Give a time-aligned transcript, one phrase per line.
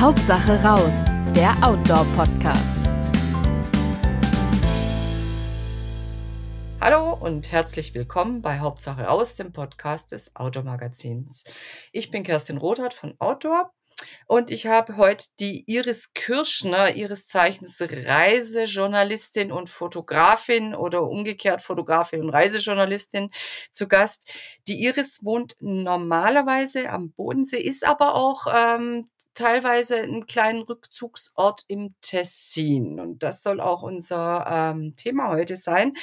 [0.00, 2.78] Hauptsache raus, der Outdoor-Podcast.
[6.80, 11.46] Hallo und herzlich willkommen bei Hauptsache raus, dem Podcast des Outdoor-Magazins.
[11.90, 13.72] Ich bin Kerstin Rothart von Outdoor
[14.26, 22.22] und ich habe heute die Iris Kirschner, ihres Zeichens Reisejournalistin und Fotografin oder umgekehrt Fotografin
[22.22, 23.30] und Reisejournalistin
[23.72, 24.30] zu Gast.
[24.68, 31.94] Die Iris wohnt normalerweise am Bodensee, ist aber auch ähm, teilweise einen kleinen Rückzugsort im
[32.00, 33.00] Tessin.
[33.00, 35.94] Und das soll auch unser ähm, Thema heute sein.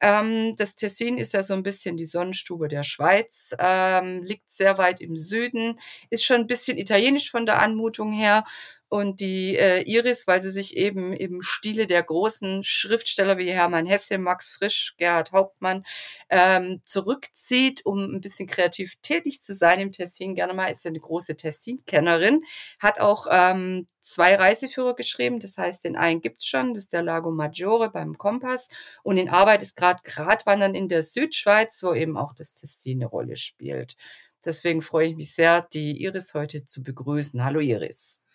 [0.00, 4.78] Ähm, das Tessin ist ja so ein bisschen die Sonnenstube der Schweiz, ähm, liegt sehr
[4.78, 5.74] weit im Süden,
[6.10, 8.44] ist schon ein bisschen italienisch von der Anmutung her
[8.92, 13.86] und die äh, Iris, weil sie sich eben im Stile der großen Schriftsteller wie Hermann
[13.86, 15.82] Hesse, Max Frisch, Gerhard Hauptmann
[16.28, 20.34] ähm, zurückzieht, um ein bisschen kreativ tätig zu sein im Tessin.
[20.34, 22.42] Gerne mal ist eine große Tessin-Kennerin,
[22.80, 25.40] hat auch ähm, zwei Reiseführer geschrieben.
[25.40, 28.68] Das heißt, den einen gibt's schon, das ist der Lago Maggiore beim Kompass.
[29.02, 33.06] Und in Arbeit ist gerade Gradwandern in der Südschweiz, wo eben auch das Tessin eine
[33.06, 33.96] Rolle spielt.
[34.44, 37.42] Deswegen freue ich mich sehr, die Iris heute zu begrüßen.
[37.42, 38.26] Hallo Iris.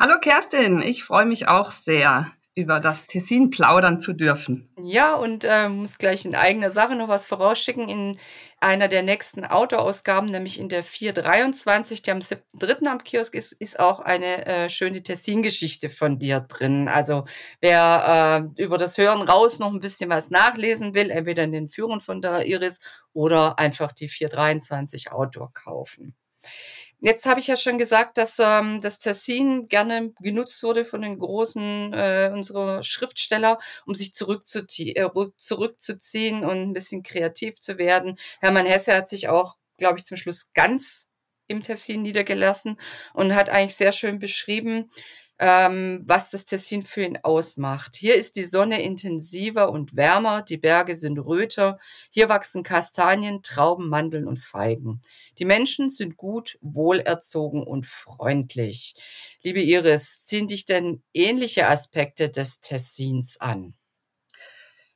[0.00, 4.72] Hallo Kerstin, ich freue mich auch sehr, über das Tessin plaudern zu dürfen.
[4.80, 7.88] Ja, und äh, muss gleich in eigener Sache noch was vorausschicken.
[7.88, 8.16] In
[8.60, 12.86] einer der nächsten Autoausgaben, nämlich in der 423, die am 7.3.
[12.86, 16.86] am Kiosk ist, ist auch eine äh, schöne Tessin-Geschichte von dir drin.
[16.86, 17.24] Also
[17.60, 21.68] wer äh, über das Hören raus noch ein bisschen was nachlesen will, entweder in den
[21.68, 22.78] Führern von der Iris
[23.14, 26.14] oder einfach die 423 Outdoor kaufen.
[27.00, 31.18] Jetzt habe ich ja schon gesagt, dass ähm, das Tessin gerne genutzt wurde von den
[31.18, 38.18] großen äh, unserer Schriftsteller, um sich zurückzuzie äh, zurückzuziehen und ein bisschen kreativ zu werden.
[38.40, 41.08] Hermann Hesse hat sich auch, glaube ich, zum Schluss ganz
[41.46, 42.78] im Tessin niedergelassen
[43.14, 44.90] und hat eigentlich sehr schön beschrieben,
[45.38, 47.94] ähm, was das Tessin für ihn ausmacht.
[47.96, 51.78] Hier ist die Sonne intensiver und wärmer, die Berge sind röter,
[52.10, 55.00] hier wachsen Kastanien, Trauben, Mandeln und Feigen.
[55.38, 58.94] Die Menschen sind gut, wohlerzogen und freundlich.
[59.42, 63.74] Liebe Iris, ziehen dich denn ähnliche Aspekte des Tessins an?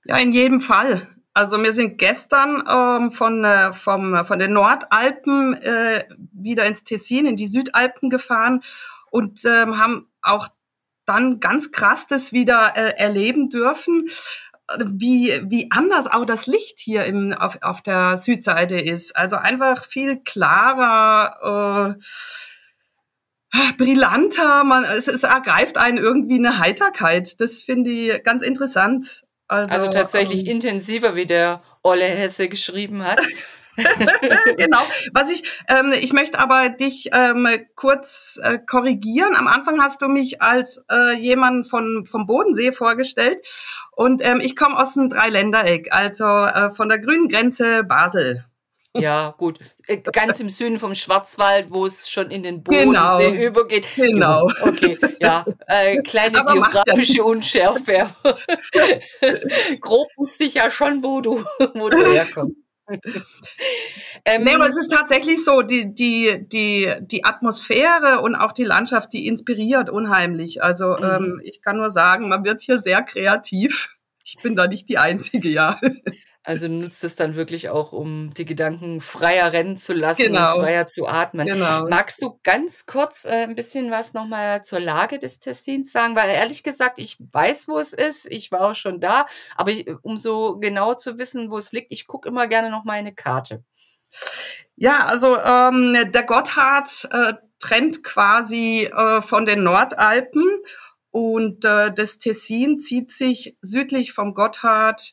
[0.05, 1.09] Ja, in jedem Fall.
[1.35, 7.27] Also wir sind gestern ähm, von, äh, vom, von den Nordalpen äh, wieder ins Tessin,
[7.27, 8.61] in die Südalpen gefahren
[9.11, 10.49] und ähm, haben auch
[11.05, 14.09] dann ganz krass das wieder äh, erleben dürfen,
[14.79, 19.17] wie, wie anders auch das Licht hier im, auf, auf der Südseite ist.
[19.17, 27.41] Also einfach viel klarer, äh, brillanter, man, es, es ergreift einen irgendwie eine Heiterkeit.
[27.41, 29.25] Das finde ich ganz interessant.
[29.49, 33.21] Also, also tatsächlich ähm, intensiver, wie der Olle Hesse geschrieben hat.
[34.57, 34.81] genau.
[35.13, 39.37] Was ich, ähm, ich möchte aber dich ähm, kurz äh, korrigieren.
[39.37, 43.41] Am Anfang hast du mich als äh, jemand von vom Bodensee vorgestellt
[43.93, 48.45] und ähm, ich komme aus dem Dreiländereck, also äh, von der grünen Grenze Basel.
[48.95, 49.59] Ja, gut.
[49.87, 53.47] Äh, ganz im Süden vom Schwarzwald, wo es schon in den Bodensee genau.
[53.47, 53.87] übergeht.
[53.97, 54.51] Genau.
[54.61, 55.47] Okay, ja.
[55.67, 58.11] Äh, kleine Aber geografische Unschärfe.
[59.81, 61.43] Grob wusste ich ja schon, wo du,
[61.75, 62.57] wo du herkommst.
[64.25, 68.65] ähm, nee, aber es ist tatsächlich so, die, die, die, die Atmosphäre und auch die
[68.65, 70.63] Landschaft, die inspiriert unheimlich.
[70.63, 71.05] Also mhm.
[71.05, 73.99] ähm, ich kann nur sagen, man wird hier sehr kreativ.
[74.25, 75.81] Ich bin da nicht die Einzige, ja.
[76.45, 80.57] Also nutzt es dann wirklich auch, um die Gedanken freier rennen zu lassen genau.
[80.57, 81.47] und freier zu atmen.
[81.47, 81.89] Genau.
[81.89, 86.17] Magst du ganz kurz äh, ein bisschen was nochmal zur Lage des Tessins sagen?
[86.17, 88.27] Weil ehrlich gesagt, ich weiß, wo es ist.
[88.33, 89.27] Ich war auch schon da.
[89.55, 92.83] Aber ich, um so genau zu wissen, wo es liegt, ich gucke immer gerne noch
[92.83, 93.63] mal eine Karte.
[94.75, 100.45] Ja, also ähm, der Gotthard äh, trennt quasi äh, von den Nordalpen
[101.13, 105.13] und äh, das Tessin zieht sich südlich vom Gotthard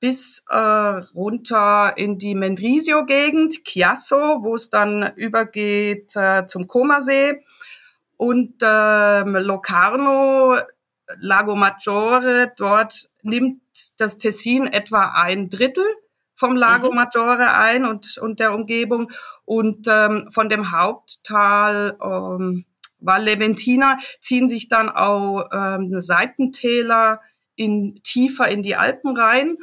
[0.00, 7.44] bis äh, runter in die Mendrisio-Gegend, Chiasso, wo es dann übergeht äh, zum Comasee.
[8.16, 10.56] Und ähm, Locarno,
[11.18, 13.60] Lago Maggiore, dort nimmt
[13.98, 15.84] das Tessin etwa ein Drittel
[16.34, 16.96] vom Lago mhm.
[16.96, 19.10] Maggiore ein und, und der Umgebung.
[19.44, 22.64] Und ähm, von dem Haupttal ähm,
[22.98, 27.20] Valle Ventina ziehen sich dann auch ähm, Seitentäler
[27.56, 29.58] in, tiefer in die Alpen rein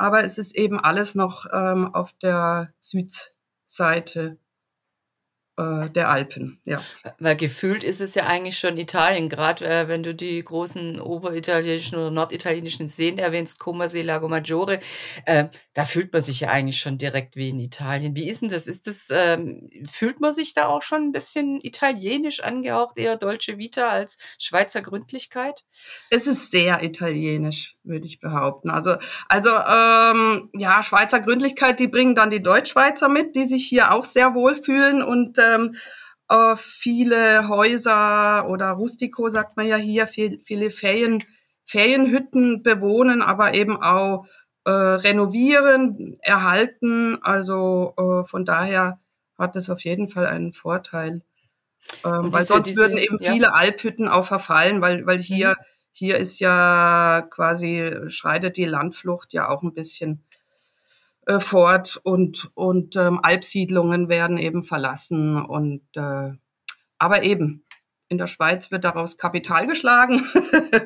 [0.00, 4.38] aber es ist eben alles noch ähm, auf der Südseite.
[5.60, 6.80] Äh, der Alpen, ja.
[7.18, 11.98] Weil gefühlt ist es ja eigentlich schon Italien, gerade äh, wenn du die großen oberitalienischen
[11.98, 14.80] oder norditalienischen Seen erwähnst, Comersee, Lago Maggiore,
[15.26, 18.16] äh, da fühlt man sich ja eigentlich schon direkt wie in Italien.
[18.16, 18.66] Wie ist denn das?
[18.66, 23.58] Ist das, ähm, fühlt man sich da auch schon ein bisschen italienisch angehaucht, eher Dolce
[23.58, 25.64] Vita als Schweizer Gründlichkeit?
[26.10, 28.70] Es ist sehr italienisch, würde ich behaupten.
[28.70, 28.96] Also,
[29.28, 34.04] also ähm, ja, Schweizer Gründlichkeit, die bringen dann die Deutschschweizer mit, die sich hier auch
[34.04, 35.74] sehr wohlfühlen und ähm,
[36.28, 41.24] äh, viele Häuser oder Rustico, sagt man ja hier, viel, viele Ferien,
[41.64, 44.26] Ferienhütten bewohnen, aber eben auch
[44.64, 47.18] äh, renovieren, erhalten.
[47.22, 49.00] Also äh, von daher
[49.38, 51.22] hat es auf jeden Fall einen Vorteil.
[52.04, 53.32] Ähm, weil sonst diese, würden eben ja.
[53.32, 55.64] viele Alphütten auch verfallen, weil, weil hier, mhm.
[55.92, 60.22] hier ist ja quasi, schreitet die Landflucht ja auch ein bisschen
[61.26, 65.36] äh, fort und, und ähm, Alpsiedlungen werden eben verlassen.
[65.40, 66.32] Und äh,
[66.98, 67.64] aber eben,
[68.08, 70.22] in der Schweiz wird daraus Kapital geschlagen.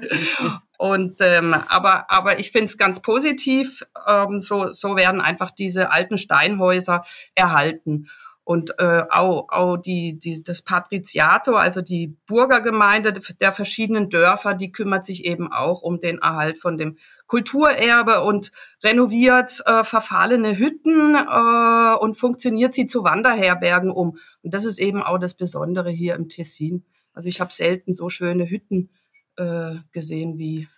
[0.78, 3.86] und ähm, aber, aber ich finde es ganz positiv.
[4.06, 7.04] Ähm, so, so werden einfach diese alten Steinhäuser
[7.34, 8.08] erhalten.
[8.44, 14.70] Und äh, auch, auch die, die, das Patriziato, also die Bürgergemeinde der verschiedenen Dörfer, die
[14.70, 18.52] kümmert sich eben auch um den Erhalt von dem Kulturerbe und
[18.82, 24.18] renoviert äh, verfallene Hütten äh, und funktioniert sie zu Wanderherbergen um.
[24.42, 26.84] Und das ist eben auch das Besondere hier im Tessin.
[27.14, 28.90] Also ich habe selten so schöne Hütten
[29.36, 30.68] äh, gesehen wie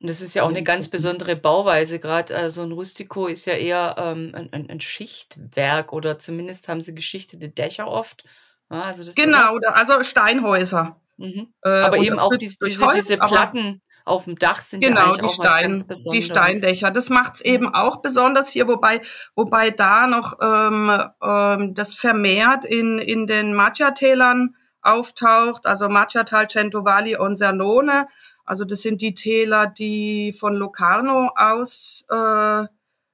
[0.00, 1.98] und das ist ja auch eine ganz besondere Bauweise.
[1.98, 6.82] Gerade äh, so ein Rustico ist ja eher ähm, ein, ein, Schichtwerk oder zumindest haben
[6.82, 8.24] sie geschichtete Dächer oft.
[8.70, 11.00] Ja, also das genau, ja also Steinhäuser.
[11.16, 11.48] Mhm.
[11.62, 15.28] Äh, aber eben auch diese, diese, diese Platten auf dem Dach sind genau, ja die,
[15.30, 16.90] Stein, die Steindächer.
[16.90, 17.50] Das macht's mhm.
[17.50, 19.00] eben auch besonders hier, wobei,
[19.34, 24.54] wobei da noch ähm, ähm, das vermehrt in, in den Maggia-Tälern
[24.86, 28.06] auftaucht, also Maggiatal, Centovalli und Sernone
[28.46, 32.64] also das sind die Täler, die von Locarno aus äh,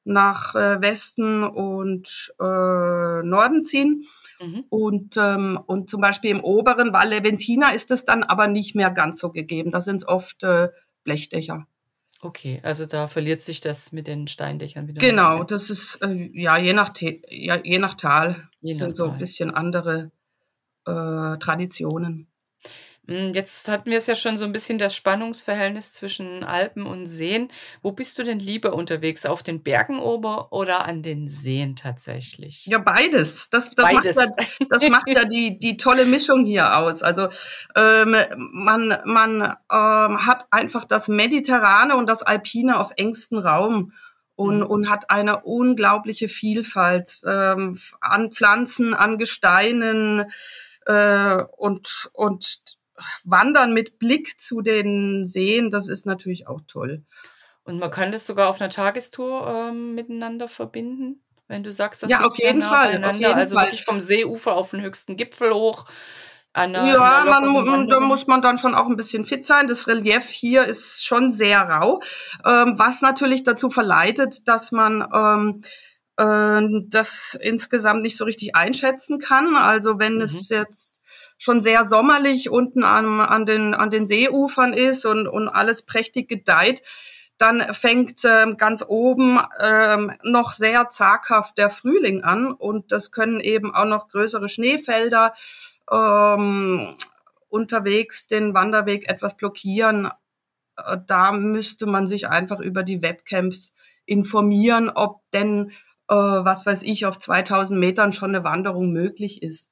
[0.05, 4.05] nach äh, Westen und äh, Norden ziehen.
[4.41, 4.65] Mhm.
[4.69, 8.91] Und, ähm, und zum Beispiel im oberen Val Leventina ist es dann aber nicht mehr
[8.91, 9.71] ganz so gegeben.
[9.71, 10.69] Da sind es oft äh,
[11.05, 11.67] Blechdächer.
[12.21, 15.01] Okay, also da verliert sich das mit den Steindächern wieder.
[15.01, 19.09] Genau, das ist äh, ja je nach ja, je nach Tal je sind nach so
[19.09, 20.13] ein bisschen andere
[20.87, 22.29] äh, Traditionen.
[23.09, 27.07] Hm, jetzt hatten wir es ja schon so ein bisschen das Spannungsverhältnis zwischen Alpen und
[27.07, 27.49] Seen.
[27.83, 29.27] Wo bist du denn lieber unterwegs?
[29.27, 32.67] Auf den Bergen ober oder an den Seen tatsächlich?
[32.67, 33.51] Ja, beides.
[33.51, 34.15] Das, das beides.
[34.15, 37.03] macht ja, das macht ja die, die tolle Mischung hier aus.
[37.03, 37.29] Also
[37.75, 43.93] ähm, man, man ähm, hat einfach das Mediterrane und das Alpine auf engstem Raum
[44.37, 44.67] und, mhm.
[44.67, 50.27] und hat eine unglaubliche Vielfalt ähm, an Pflanzen, an Gesteinen
[50.87, 52.77] äh, und, und
[53.25, 57.03] Wandern mit Blick zu den Seen, das ist natürlich auch toll.
[57.65, 62.11] Und man kann das sogar auf einer Tagestour ähm, miteinander verbinden, wenn du sagst, das
[62.11, 63.67] ja, auf jeden, nah Fall, auf jeden also Fall.
[63.67, 65.87] wirklich vom Seeufer auf den höchsten Gipfel hoch.
[66.55, 69.69] Einer, ja, man, da muss man dann schon auch ein bisschen fit sein.
[69.69, 72.01] Das Relief hier ist schon sehr rau,
[72.45, 75.69] ähm, was natürlich dazu verleitet, dass man ähm, äh,
[76.17, 79.57] das insgesamt nicht so richtig einschätzen kann.
[79.57, 80.23] Also wenn mhm.
[80.23, 81.01] es jetzt
[81.39, 86.29] schon sehr sommerlich unten an, an, den, an den Seeufern ist und, und alles prächtig
[86.29, 86.83] gedeiht,
[87.39, 93.41] dann fängt ähm, ganz oben ähm, noch sehr zaghaft der Frühling an und das können
[93.41, 95.33] eben auch noch größere Schneefelder
[95.91, 96.95] ähm,
[97.49, 100.11] unterwegs den Wanderweg etwas blockieren.
[100.77, 103.75] Äh, da müsste man sich einfach über die Webcams
[104.07, 105.73] informieren, ob denn,
[106.13, 109.71] äh, was weiß ich, auf 2000 Metern schon eine Wanderung möglich ist.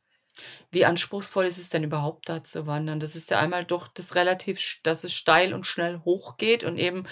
[0.70, 3.00] Wie anspruchsvoll ist es denn überhaupt da zu wandern?
[3.00, 7.04] Das ist ja einmal doch das relativ, dass es steil und schnell hochgeht und eben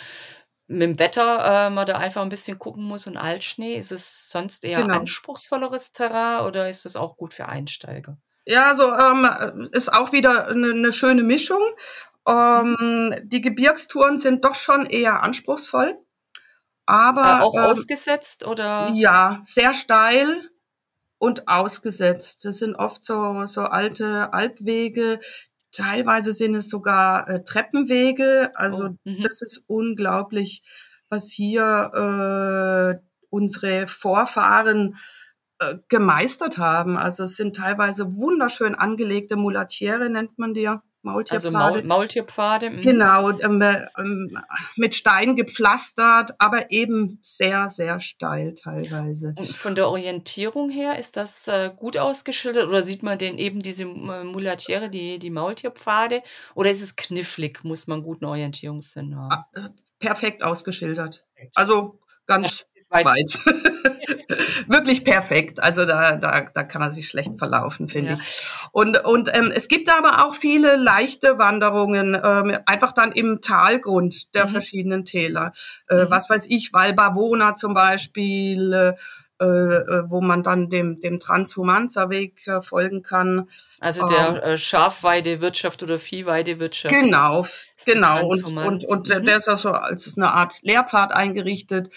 [0.66, 3.74] mit dem Wetter äh, man da einfach ein bisschen gucken muss und Altschnee.
[3.74, 4.98] Ist es sonst eher genau.
[4.98, 8.18] anspruchsvolleres Terrain oder ist es auch gut für Einsteiger?
[8.44, 11.62] Ja, also ähm, ist auch wieder eine, eine schöne Mischung.
[12.26, 15.98] Ähm, die Gebirgstouren sind doch schon eher anspruchsvoll.
[16.88, 18.90] Aber äh, auch ähm, ausgesetzt oder?
[18.94, 20.48] Ja, sehr steil
[21.18, 22.46] und ausgesetzt.
[22.46, 25.20] Das sind oft so, so alte Alpwege.
[25.70, 28.52] Teilweise sind es sogar äh, Treppenwege.
[28.54, 29.20] Also oh, mhm.
[29.20, 30.62] das ist unglaublich,
[31.10, 34.96] was hier äh, unsere Vorfahren
[35.58, 36.96] äh, gemeistert haben.
[36.96, 40.82] Also es sind teilweise wunderschön angelegte Mulatiere, nennt man die ja.
[41.02, 41.34] Maultierpfade.
[41.34, 42.70] Also Maul Maultierpfade.
[42.70, 42.82] Mhm.
[42.82, 44.38] Genau, ähm, ähm,
[44.76, 49.34] mit Steinen gepflastert, aber eben sehr, sehr steil teilweise.
[49.38, 53.62] Und von der Orientierung her ist das äh, gut ausgeschildert oder sieht man denn eben
[53.62, 56.22] diese Mulatiere, die, die Maultierpfade
[56.54, 59.32] oder ist es knifflig, muss man guten Orientierungssinn haben?
[59.32, 61.24] Ah, äh, perfekt ausgeschildert.
[61.54, 63.38] Also ganz weit.
[64.68, 65.62] Wirklich perfekt.
[65.62, 68.18] Also da, da, da kann man sich schlecht verlaufen, finde ja.
[68.18, 68.42] ich.
[68.72, 74.34] Und, und ähm, es gibt aber auch viele leichte Wanderungen, ähm, einfach dann im Talgrund
[74.34, 74.50] der mhm.
[74.50, 75.52] verschiedenen Täler.
[75.88, 76.10] Äh, mhm.
[76.10, 82.60] Was weiß ich, Valbavona zum Beispiel, äh, äh, wo man dann dem, dem Transhumanzerweg äh,
[82.60, 83.48] folgen kann.
[83.78, 86.92] Also der ähm, äh, Schafweidewirtschaft oder Viehweidewirtschaft.
[86.92, 87.46] Genau,
[87.86, 88.26] genau.
[88.26, 89.24] Und, und, und mhm.
[89.24, 91.90] der ist also als eine Art Lehrpfad eingerichtet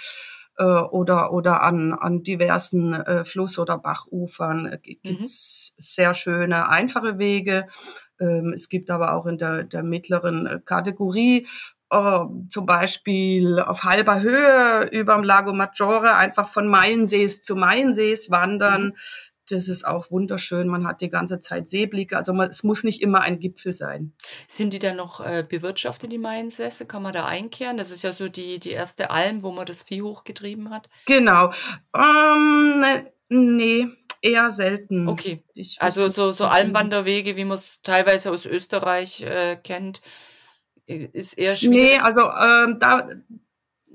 [0.62, 5.84] äh, oder, oder an, an diversen äh, Fluss- oder Bachufern äh, gibt's mhm.
[5.84, 7.68] sehr schöne, einfache Wege.
[8.20, 11.48] Ähm, es gibt aber auch in der, der mittleren äh, Kategorie
[11.89, 18.84] äh, zum Beispiel auf halber Höhe überm Lago Maggiore einfach von Mainsees zu Mainsees wandern.
[18.84, 18.94] Mhm.
[19.51, 20.67] Das ist auch wunderschön.
[20.67, 22.17] Man hat die ganze Zeit Seeblicke.
[22.17, 24.13] Also man, es muss nicht immer ein Gipfel sein.
[24.48, 26.86] Sind die dann noch äh, bewirtschaftet, die Mainsässe?
[26.86, 27.77] Kann man da einkehren?
[27.77, 30.89] Das ist ja so die, die erste Alm, wo man das Vieh hochgetrieben hat.
[31.05, 31.51] Genau.
[31.96, 32.86] Ähm,
[33.29, 33.88] nee,
[34.22, 35.08] eher selten.
[35.08, 35.43] Okay.
[35.53, 40.01] Ich also so, so Almwanderwege, wie man es teilweise aus Österreich äh, kennt,
[40.86, 41.75] ist eher schwierig.
[41.75, 43.10] Nee, also ähm, da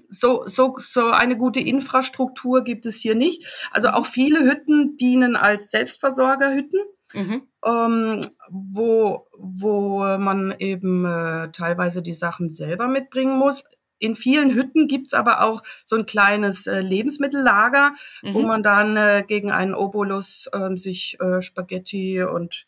[0.08, 3.68] so, so, so eine gute Infrastruktur gibt es hier nicht.
[3.70, 6.80] Also auch viele Hütten dienen als Selbstversorgerhütten,
[7.14, 7.42] mhm.
[7.64, 13.64] ähm, wo, wo man eben äh, teilweise die Sachen selber mitbringen muss.
[13.98, 18.34] In vielen Hütten gibt's aber auch so ein kleines äh, Lebensmittellager, mhm.
[18.34, 22.66] wo man dann äh, gegen einen Obolus äh, sich äh, Spaghetti und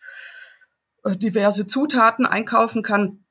[1.04, 3.24] äh, diverse Zutaten einkaufen kann.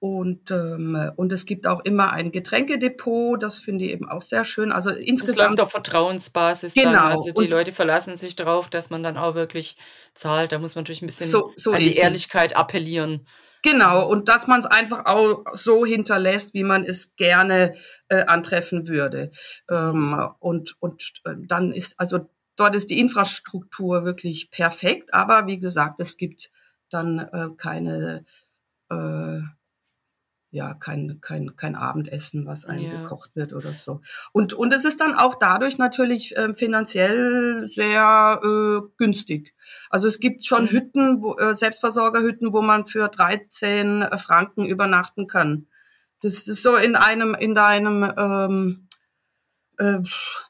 [0.00, 4.44] Und, ähm, und es gibt auch immer ein Getränkedepot, das finde ich eben auch sehr
[4.44, 4.70] schön.
[4.70, 5.38] Also insgesamt.
[5.38, 6.74] Das läuft auf Vertrauensbasis.
[6.74, 6.92] Genau.
[6.92, 7.10] Dann.
[7.10, 9.76] Also die und Leute verlassen sich darauf, dass man dann auch wirklich
[10.14, 10.52] zahlt.
[10.52, 13.26] Da muss man natürlich ein bisschen so, so an die Ehrlichkeit appellieren.
[13.62, 17.74] Genau, und dass man es einfach auch so hinterlässt, wie man es gerne
[18.08, 19.32] äh, antreffen würde.
[19.68, 25.58] Ähm, und und äh, dann ist, also dort ist die Infrastruktur wirklich perfekt, aber wie
[25.58, 26.50] gesagt, es gibt
[26.88, 28.24] dann äh, keine
[28.90, 29.40] äh,
[30.50, 33.42] ja kein, kein, kein Abendessen, was eingekocht ja.
[33.42, 34.00] wird oder so.
[34.32, 39.54] Und, und es ist dann auch dadurch natürlich äh, finanziell sehr äh, günstig.
[39.90, 40.68] Also es gibt schon mhm.
[40.68, 45.66] Hütten, wo, äh, Selbstversorgerhütten, wo man für 13 Franken übernachten kann.
[46.20, 48.87] Das ist so in einem, in deinem ähm,
[49.78, 50.00] äh,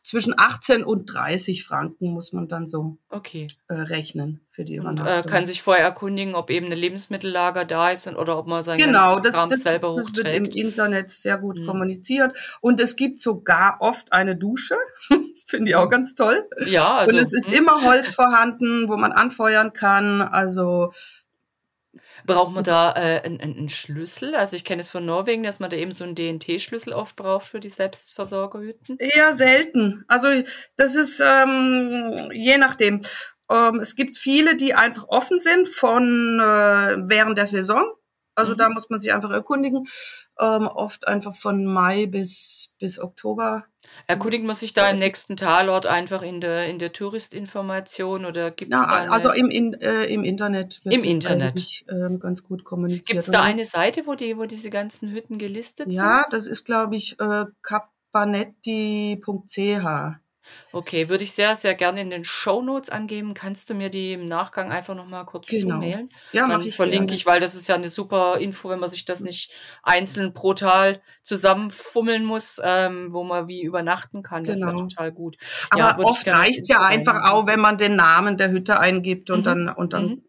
[0.02, 3.48] zwischen 18 und 30 Franken muss man dann so okay.
[3.68, 5.06] äh, rechnen für die Übernachtung.
[5.06, 8.62] Und äh, kann sich vorher erkundigen, ob eben eine Lebensmittellager da ist oder ob man
[8.62, 10.16] sein genau, das, das, selber das hochträgt.
[10.16, 11.66] Genau, das wird im Internet sehr gut mhm.
[11.66, 12.36] kommuniziert.
[12.60, 14.76] Und es gibt sogar oft eine Dusche.
[15.10, 16.48] das finde ich auch ganz toll.
[16.66, 17.56] Ja, also, Und es ist mh.
[17.56, 20.22] immer Holz vorhanden, wo man anfeuern kann.
[20.22, 20.92] Also
[22.26, 24.34] Braucht man da äh, einen, einen Schlüssel?
[24.34, 27.48] Also ich kenne es von Norwegen, dass man da eben so einen DNT-Schlüssel oft braucht
[27.48, 28.98] für die Selbstversorgerhütten.
[28.98, 30.04] Eher selten.
[30.08, 30.28] Also
[30.76, 33.02] das ist ähm, je nachdem.
[33.50, 37.84] Ähm, es gibt viele, die einfach offen sind von äh, während der Saison.
[38.38, 38.58] Also mhm.
[38.58, 39.88] da muss man sich einfach erkundigen.
[40.38, 43.64] Ähm, oft einfach von Mai bis, bis Oktober.
[44.06, 48.72] Erkundigt man sich da im nächsten Talort einfach in der, in der Touristinformation oder gibt
[48.72, 51.84] es da eine, Also im, in, äh, im Internet Im Internet.
[51.90, 53.06] Ähm, ganz gut kommuniziert.
[53.06, 56.08] Gibt es da eine Seite, wo, die, wo diese ganzen Hütten gelistet ja, sind?
[56.08, 59.18] Ja, das ist, glaube ich, äh, capanetti.ch.
[60.72, 63.34] Okay, würde ich sehr, sehr gerne in den Show Notes angeben.
[63.34, 65.76] Kannst du mir die im Nachgang einfach nochmal kurz genau.
[65.76, 66.10] zumailen?
[66.32, 67.16] Ja, Dann ich verlinke gerne.
[67.16, 69.50] ich, weil das ist ja eine super Info, wenn man sich das nicht
[69.82, 74.44] einzeln pro Tal zusammenfummeln muss, ähm, wo man wie übernachten kann.
[74.44, 74.72] Das genau.
[74.72, 75.36] wäre total gut.
[75.70, 79.30] Aber ja, oft reicht es ja einfach auch, wenn man den Namen der Hütte eingibt
[79.30, 79.44] und mhm.
[79.44, 80.22] dann, und dann mhm.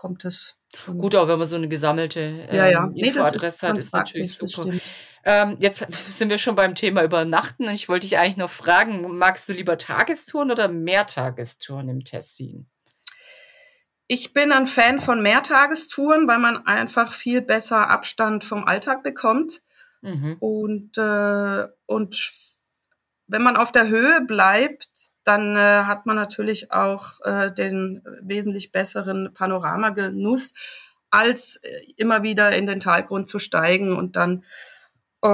[0.00, 0.56] Kommt es.
[0.86, 2.86] Gut, auch wenn man so eine gesammelte ähm, ja, ja.
[2.86, 4.70] Nee, Infoadresse hat, ist natürlich super.
[5.24, 9.18] Ähm, jetzt sind wir schon beim Thema Übernachten und ich wollte dich eigentlich noch fragen,
[9.18, 12.66] magst du lieber Tagestouren oder Mehrtagestouren im Tessin?
[14.06, 19.60] Ich bin ein Fan von Mehrtagestouren, weil man einfach viel besser Abstand vom Alltag bekommt.
[20.00, 20.36] Mhm.
[20.40, 22.32] Und, äh, und
[23.30, 24.88] wenn man auf der Höhe bleibt,
[25.24, 30.52] dann äh, hat man natürlich auch äh, den wesentlich besseren Panoramagenuss,
[31.10, 34.44] als äh, immer wieder in den Talgrund zu steigen und dann
[35.22, 35.28] äh,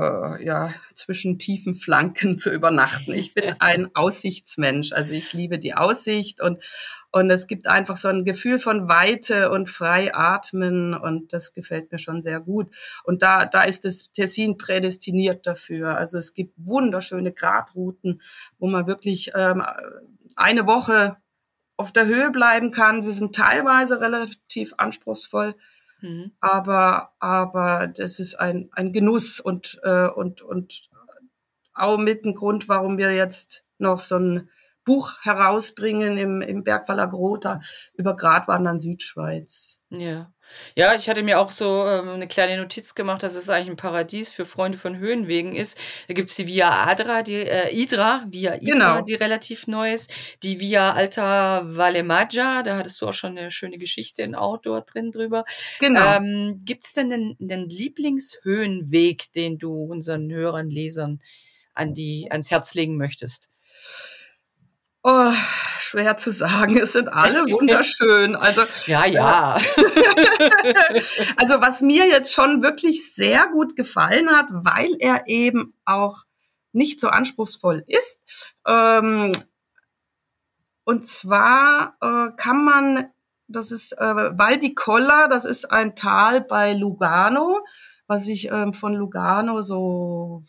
[0.00, 3.12] ja, zwischen tiefen Flanken zu übernachten.
[3.12, 4.92] Ich bin ein Aussichtsmensch.
[4.92, 6.62] Also ich liebe die Aussicht und,
[7.12, 11.92] und es gibt einfach so ein Gefühl von Weite und frei atmen und das gefällt
[11.92, 12.74] mir schon sehr gut.
[13.04, 15.96] Und da, da ist das Tessin prädestiniert dafür.
[15.96, 18.20] Also es gibt wunderschöne Gradrouten,
[18.58, 19.62] wo man wirklich ähm,
[20.36, 21.16] eine Woche
[21.76, 23.00] auf der Höhe bleiben kann.
[23.00, 25.54] Sie sind teilweise relativ anspruchsvoll.
[26.00, 26.32] Mhm.
[26.40, 30.88] Aber, aber das ist ein, ein Genuss und, äh, und, und
[31.74, 34.48] auch mit ein Grund, warum wir jetzt noch so ein
[34.84, 37.60] Buch herausbringen im, im Bergwaller Grota
[37.94, 39.80] über Gratwandern Südschweiz.
[39.90, 40.32] Ja.
[40.74, 43.76] Ja, ich hatte mir auch so ähm, eine kleine Notiz gemacht, dass es eigentlich ein
[43.76, 45.78] Paradies für Freunde von Höhenwegen ist.
[46.08, 49.00] Da gibt's die Via Adra, die äh, Idra, Via Idra, genau.
[49.02, 50.12] die relativ neu ist.
[50.42, 54.82] Die Via Alta Valle Maggia, da hattest du auch schon eine schöne Geschichte in Outdoor
[54.82, 55.44] drin drüber.
[55.78, 56.16] Genau.
[56.16, 61.20] Ähm, gibt's denn einen, einen Lieblingshöhenweg, den du unseren Hörern, Lesern
[61.74, 63.50] an die, ans Herz legen möchtest?
[65.02, 65.32] Oh,
[65.78, 66.78] schwer zu sagen.
[66.78, 68.36] Es sind alle wunderschön.
[68.36, 69.54] Also ja, ja.
[71.36, 76.24] also was mir jetzt schon wirklich sehr gut gefallen hat, weil er eben auch
[76.72, 78.20] nicht so anspruchsvoll ist.
[78.66, 79.32] Ähm,
[80.84, 83.10] und zwar äh, kann man,
[83.48, 87.64] das ist äh, Val di Colla, das ist ein Tal bei Lugano,
[88.06, 90.44] was ich ähm, von Lugano so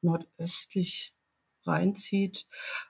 [0.00, 1.14] nordöstlich
[1.66, 2.46] reinzieht.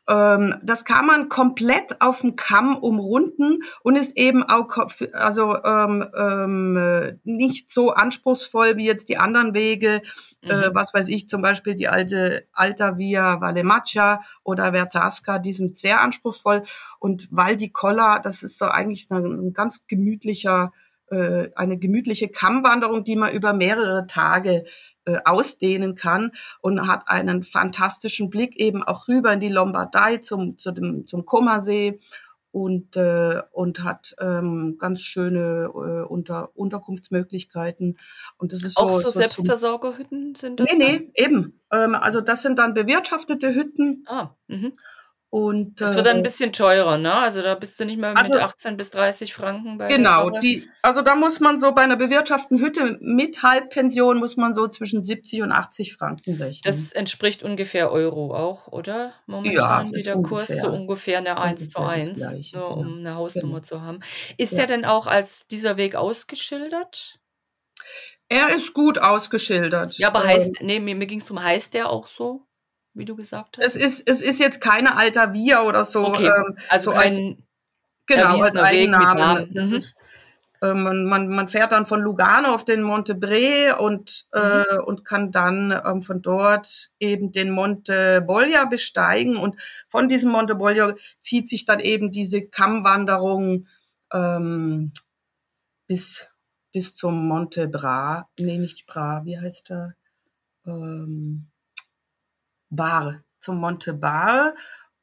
[0.08, 4.68] Ähm, das kann man komplett auf dem Kamm umrunden und ist eben auch
[5.12, 10.02] also ähm, ähm, nicht so anspruchsvoll wie jetzt die anderen Wege.
[10.42, 10.62] Äh, mhm.
[10.62, 15.76] Äh, was weiß ich, zum Beispiel die alte Alta Via Valemaccia oder Verzasca, die sind
[15.76, 16.62] sehr anspruchsvoll.
[16.98, 20.72] Und Val di Colla, das ist so eigentlich ein, ein ganz gemütlicher
[21.12, 24.64] äh, eine gemütliche Kammwanderung, die man über mehrere Tage
[25.04, 30.56] äh, ausdehnen kann und hat einen fantastischen Blick eben auch rüber in die Lombardei zum,
[30.56, 32.00] zu dem, zum Kummersee
[32.50, 37.98] und, äh, und hat ähm, ganz schöne äh, Unter Unterkunftsmöglichkeiten.
[38.36, 40.72] Und das ist auch so, so Selbstversorgerhütten sind das?
[40.72, 41.60] Nee, nee, eben.
[41.72, 44.04] Ähm, also das sind dann bewirtschaftete Hütten.
[44.06, 44.74] Ah, mhm.
[45.34, 47.10] Und, das wird dann ein äh, bisschen teurer, ne?
[47.10, 50.68] Also da bist du nicht mehr also, mit 18 bis 30 Franken bei Genau, die,
[50.82, 55.00] also da muss man so bei einer bewirtschafteten Hütte mit Halbpension muss man so zwischen
[55.00, 56.60] 70 und 80 Franken rechnen.
[56.64, 59.14] Das entspricht ungefähr Euro auch, oder?
[59.24, 63.14] Momentan ja, wie der Kurs so ungefähr eine 1 zu 1, gleiche, nur um eine
[63.14, 63.64] Hausnummer genau.
[63.64, 64.00] zu haben.
[64.36, 64.58] Ist ja.
[64.58, 67.20] der denn auch als dieser Weg ausgeschildert?
[68.28, 69.96] Er ist gut ausgeschildert.
[69.96, 72.46] Ja, aber heißt, ähm, nee, mir, mir ging es darum, heißt der auch so?
[72.94, 73.64] Wie du gesagt hast?
[73.64, 76.06] Es ist, es ist jetzt keine Alta Via oder so.
[76.06, 76.26] Okay.
[76.26, 77.20] Ähm, also so als,
[78.06, 79.50] genau, als Eigennamen.
[79.50, 79.56] Mhm.
[79.56, 79.96] Ist,
[80.60, 84.64] äh, man, man, man fährt dann von Lugano auf den Monte Bre und, äh, mhm.
[84.70, 89.36] äh, und kann dann ähm, von dort eben den Monte Bolia besteigen.
[89.36, 93.66] Und von diesem Monte Bolia zieht sich dann eben diese Kammwanderung
[94.12, 94.92] ähm,
[95.86, 96.28] bis,
[96.72, 98.28] bis zum Monte Bra.
[98.38, 99.94] Nee, nicht Bra, wie heißt der?
[100.66, 101.51] Ähm,
[102.72, 104.54] Bar, zum Monte Bar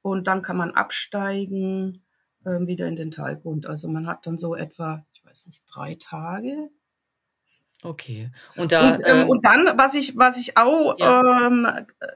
[0.01, 2.03] und dann kann man absteigen
[2.43, 3.65] äh, wieder in den Talgrund.
[3.65, 6.69] Also man hat dann so etwa, ich weiß nicht, drei Tage.
[7.83, 8.31] Okay.
[8.55, 11.47] Und, da, und, ähm, ähm, und dann, was ich, was ich auch ja.
[11.47, 11.67] ähm,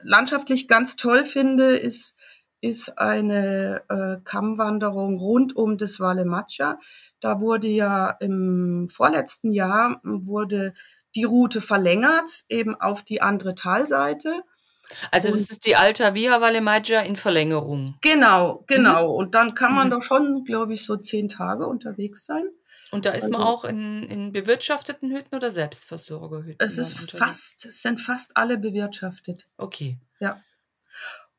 [0.02, 2.16] landschaftlich ganz toll finde, ist,
[2.60, 6.78] ist eine äh, Kammwanderung rund um das Valle Maccia.
[7.20, 10.74] Da wurde ja im vorletzten Jahr wurde
[11.14, 14.42] die Route verlängert, eben auf die andere Talseite.
[15.10, 17.96] Also das ist die Alta Via Valle Maggia in Verlängerung.
[18.00, 19.12] Genau, genau.
[19.12, 19.18] Mhm.
[19.18, 19.92] Und dann kann man mhm.
[19.92, 22.44] doch schon, glaube ich, so zehn Tage unterwegs sein.
[22.90, 26.64] Und da ist also, man auch in, in bewirtschafteten Hütten oder Selbstversorgerhütten?
[26.64, 29.48] Es ist fast, es sind fast alle bewirtschaftet.
[29.56, 29.98] Okay.
[30.20, 30.40] Ja.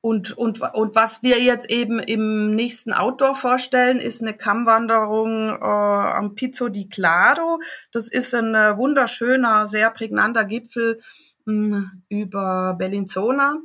[0.01, 5.63] Und, und, und was wir jetzt eben im nächsten Outdoor vorstellen, ist eine Kammwanderung äh,
[5.63, 7.59] am Pizzo di Claro.
[7.91, 10.99] Das ist ein äh, wunderschöner, sehr prägnanter Gipfel
[11.45, 13.57] über Bellinzona.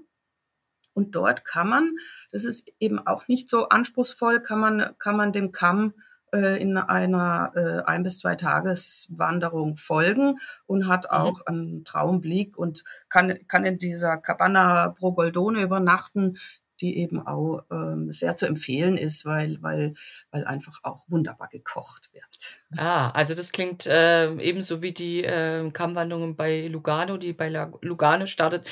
[0.92, 1.96] Und dort kann man,
[2.32, 5.94] das ist eben auch nicht so anspruchsvoll, kann man, kann man dem Kamm
[6.32, 11.16] äh, in einer äh, ein bis zwei Tageswanderung folgen und hat mhm.
[11.16, 16.38] auch einen Traumblick und kann, kann in dieser Cabana Pro Goldone übernachten,
[16.80, 19.94] die eben auch ähm, sehr zu empfehlen ist, weil, weil,
[20.30, 22.60] weil einfach auch wunderbar gekocht wird.
[22.76, 27.50] Ah, also das klingt äh, ebenso wie die äh, Kammwanderung bei Lugano, die bei
[27.82, 28.68] Lugano startet,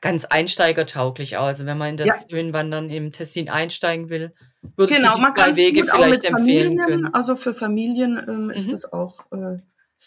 [0.00, 1.60] ganz einsteigertauglich aus.
[1.60, 2.36] Also wenn man in das ja.
[2.36, 4.32] Höhenwandern im Tessin einsteigen will,
[4.76, 7.14] würde genau, ich die drei Wege vielleicht empfehlen können.
[7.14, 8.72] Also für Familien ähm, ist mhm.
[8.72, 9.56] das auch äh,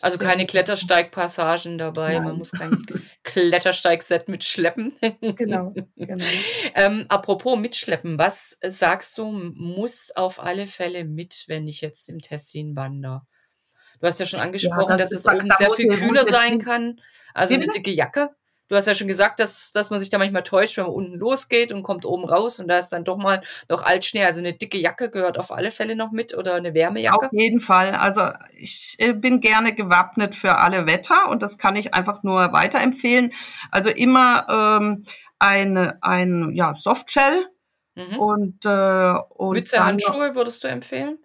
[0.01, 2.23] Also keine Klettersteigpassagen dabei, Nein.
[2.23, 2.77] man muss kein
[3.23, 4.93] Klettersteigset mitschleppen.
[5.21, 6.25] Genau, genau.
[6.73, 12.19] ähm, apropos mitschleppen, was sagst du, muss auf alle Fälle mit, wenn ich jetzt im
[12.19, 13.21] Tessin wandere?
[13.99, 16.99] Du hast ja schon angesprochen, ja, das dass es oben sehr viel kühler sein kann.
[17.33, 18.31] Also eine dicke Jacke.
[18.73, 21.19] Du hast ja schon gesagt, dass, dass man sich da manchmal täuscht, wenn man unten
[21.19, 24.25] losgeht und kommt oben raus und da ist dann doch mal noch Altschnee.
[24.25, 27.27] Also eine dicke Jacke gehört auf alle Fälle noch mit oder eine Wärmejacke?
[27.27, 27.91] Auf jeden Fall.
[27.91, 33.31] Also ich bin gerne gewappnet für alle Wetter und das kann ich einfach nur weiterempfehlen.
[33.69, 34.47] Also immer
[34.81, 35.03] ähm,
[35.37, 37.45] eine, ein ja, Softshell
[37.93, 38.17] mhm.
[38.17, 41.19] und, äh, und Mütze, Handschuhe würdest du empfehlen?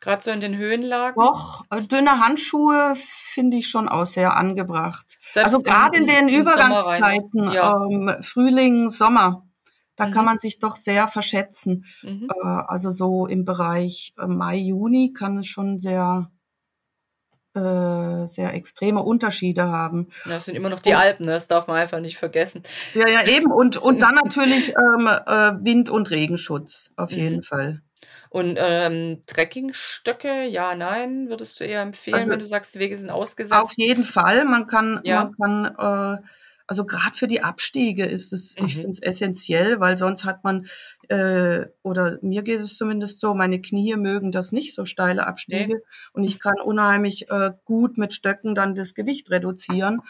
[0.00, 1.20] Gerade so in den Höhenlagen?
[1.20, 5.18] Doch, äh, dünne Handschuhe finde ich schon auch sehr angebracht.
[5.28, 7.74] Selbst also gerade in, den Übergangszeiten, ja.
[7.74, 9.44] ähm, Frühling, Sommer,
[9.96, 10.12] da mhm.
[10.12, 11.84] kann man sich doch sehr verschätzen.
[12.02, 12.28] Mhm.
[12.32, 16.30] Äh, also so im Bereich äh, Mai, Juni kann es schon sehr
[17.54, 20.08] äh, sehr extreme Unterschiede haben.
[20.26, 21.32] Das sind immer noch die Alpen, ne?
[21.32, 22.62] das darf man einfach nicht vergessen.
[22.94, 23.50] Ja, ja, eben.
[23.50, 27.18] Und, und dann natürlich ähm, äh, Wind- und Regenschutz, auf mhm.
[27.18, 27.82] jeden Fall.
[28.30, 32.96] Und ähm, Trekkingstöcke, ja, nein, würdest du eher empfehlen, also, wenn du sagst, die Wege
[32.96, 33.60] sind ausgesetzt?
[33.60, 34.44] Auf jeden Fall.
[34.44, 35.32] Man kann, ja.
[35.38, 36.22] man kann, äh,
[36.66, 38.66] also gerade für die Abstiege ist es, mhm.
[38.66, 40.66] ich finde es essentiell, weil sonst hat man,
[41.08, 45.76] äh, oder mir geht es zumindest so, meine Knie mögen das nicht, so steile Abstiege.
[45.76, 45.82] Nee.
[46.12, 50.02] Und ich kann unheimlich äh, gut mit Stöcken dann das Gewicht reduzieren.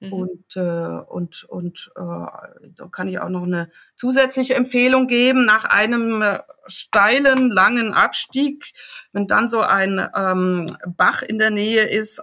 [0.00, 0.12] Mhm.
[0.12, 5.44] Und, äh, und, und äh, da kann ich auch noch eine zusätzliche Empfehlung geben.
[5.44, 8.72] Nach einem äh, steilen, langen Abstieg,
[9.12, 12.22] wenn dann so ein ähm, Bach in der Nähe ist,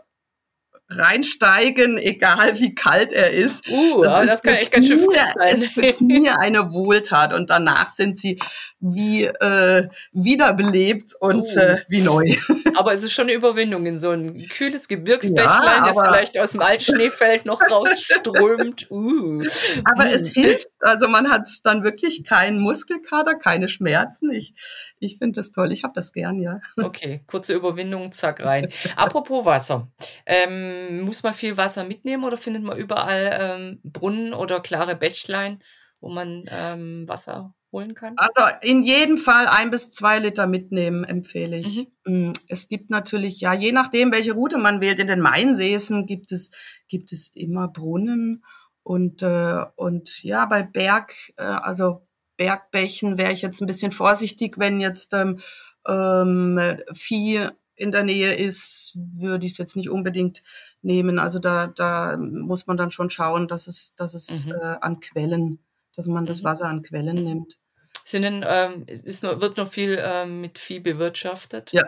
[0.89, 3.67] reinsteigen, egal wie kalt er ist.
[3.69, 5.49] Uh, das, das kann echt ganz schön frisch sein.
[5.51, 8.39] Es ist für Knie eine Wohltat und danach sind sie
[8.79, 11.59] wie äh, wiederbelebt und uh.
[11.59, 12.35] äh, wie neu.
[12.75, 16.51] Aber es ist schon eine Überwindung in so ein kühles Gebirgsbächlein, ja, das vielleicht aus
[16.51, 18.87] dem Altschneefeld noch rausströmt.
[18.91, 19.43] Uh.
[19.85, 20.67] Aber es hilft.
[20.81, 24.29] Also man hat dann wirklich keinen Muskelkater, keine Schmerzen.
[24.29, 24.53] Ich,
[24.99, 25.71] ich finde das toll.
[25.71, 26.59] Ich habe das gern, ja.
[26.77, 28.67] Okay, kurze Überwindung, zack rein.
[28.95, 29.91] Apropos Wasser.
[30.25, 35.61] Ähm, muss man viel Wasser mitnehmen oder findet man überall ähm, Brunnen oder klare Bächlein,
[35.99, 38.15] wo man ähm, Wasser holen kann?
[38.17, 41.87] Also in jedem Fall ein bis zwei Liter mitnehmen, empfehle ich.
[42.05, 42.29] Mhm.
[42.29, 46.31] Mm, es gibt natürlich, ja, je nachdem, welche Route man wählt, in den Mainseesen gibt
[46.31, 46.51] es,
[46.87, 48.43] gibt es immer Brunnen.
[48.81, 52.04] Und, äh, und ja, bei Berg, äh, also
[52.37, 55.39] Bergbächen wäre ich jetzt ein bisschen vorsichtig, wenn jetzt ähm,
[55.87, 56.59] ähm,
[56.93, 60.43] Vieh in der Nähe ist, würde ich es jetzt nicht unbedingt
[60.81, 61.19] nehmen.
[61.19, 64.53] Also da, da muss man dann schon schauen, dass es, dass es mhm.
[64.53, 65.59] äh, an Quellen,
[65.95, 66.45] dass man das mhm.
[66.45, 67.57] Wasser an Quellen nimmt.
[68.03, 71.71] Sind denn, ähm, ist nur, wird noch viel ähm, mit Vieh bewirtschaftet?
[71.73, 71.83] Ja.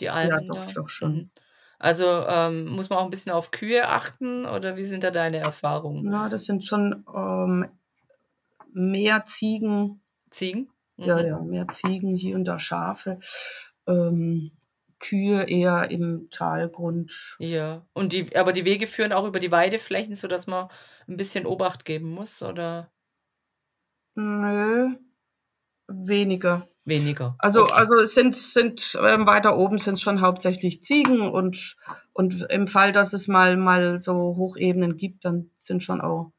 [0.00, 0.46] Die Alpen?
[0.46, 1.14] Ja, doch, doch schon.
[1.14, 1.30] Mhm.
[1.78, 5.38] Also ähm, muss man auch ein bisschen auf Kühe achten oder wie sind da deine
[5.38, 6.12] Erfahrungen?
[6.12, 7.68] Ja, das sind schon ähm,
[8.72, 10.02] mehr Ziegen.
[10.30, 10.70] Ziegen?
[10.96, 11.04] Mhm.
[11.04, 13.18] Ja, ja, mehr Ziegen, hier und da Schafe.
[13.86, 14.52] Ähm,
[14.98, 17.36] Kühe eher im Talgrund.
[17.38, 20.68] Ja, und die, aber die Wege führen auch über die Weideflächen, sodass man
[21.08, 22.92] ein bisschen Obacht geben muss, oder?
[24.14, 24.90] Nö,
[25.90, 26.68] Weniger.
[26.84, 27.36] Weniger.
[27.38, 27.72] Also, okay.
[27.74, 31.76] also es sind, sind ähm, weiter oben sind es schon hauptsächlich Ziegen und,
[32.12, 36.32] und im Fall, dass es mal, mal so Hochebenen gibt, dann sind schon auch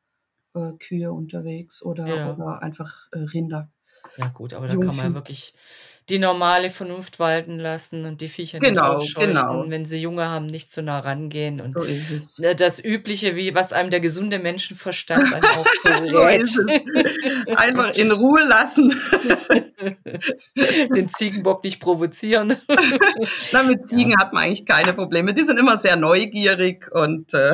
[0.53, 2.33] äh, Kühe unterwegs oder, ja.
[2.33, 3.69] oder einfach äh, Rinder.
[4.17, 5.53] Ja, gut, aber da kann man wirklich
[6.09, 9.63] die normale Vernunft walten lassen und die Viecher genau, nicht genau.
[9.67, 11.61] wenn sie Junge haben, nicht zu nah rangehen.
[11.61, 12.39] Und so ist es.
[12.39, 17.55] Äh, das Übliche, wie was einem der gesunde Menschenverstand einem auch so, so ist es.
[17.55, 18.93] Einfach in Ruhe lassen.
[20.95, 22.57] Den Ziegenbock nicht provozieren.
[23.53, 24.19] Na, mit Ziegen ja.
[24.19, 25.33] hat man eigentlich keine Probleme.
[25.33, 27.53] Die sind immer sehr neugierig und äh,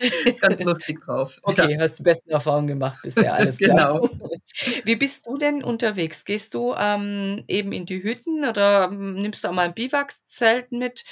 [0.40, 1.38] ganz lustig drauf.
[1.42, 1.80] Okay, ja.
[1.80, 4.00] hast die besten Erfahrungen gemacht bisher, alles klar.
[4.00, 4.10] genau.
[4.84, 6.24] Wie bist du denn unterwegs?
[6.24, 10.72] Gehst du ähm, eben in die Hütten oder ähm, nimmst du auch mal ein Biwakzelt
[10.72, 11.04] mit?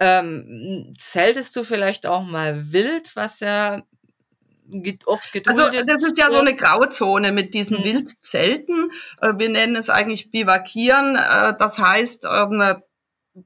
[0.00, 3.82] Ähm, zeltest du vielleicht auch mal wild, was ja
[5.04, 5.62] oft geduldet.
[5.62, 7.84] Also das ist ja so eine Grauzone mit diesen mhm.
[7.84, 8.90] Wildzelten.
[9.20, 11.16] Äh, wir nennen es eigentlich Bivakieren.
[11.16, 12.82] Äh, das heißt, ähm,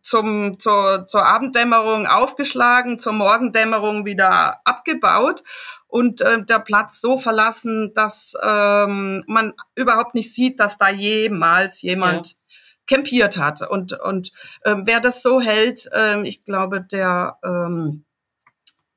[0.03, 5.42] zum, zur, zur Abenddämmerung aufgeschlagen, zur Morgendämmerung wieder abgebaut
[5.88, 11.83] und äh, der Platz so verlassen, dass ähm, man überhaupt nicht sieht, dass da jemals
[11.83, 12.35] jemand ja.
[12.87, 13.68] campiert hat.
[13.68, 14.31] Und, und
[14.64, 18.05] ähm, wer das so hält, ähm, ich glaube, der ähm,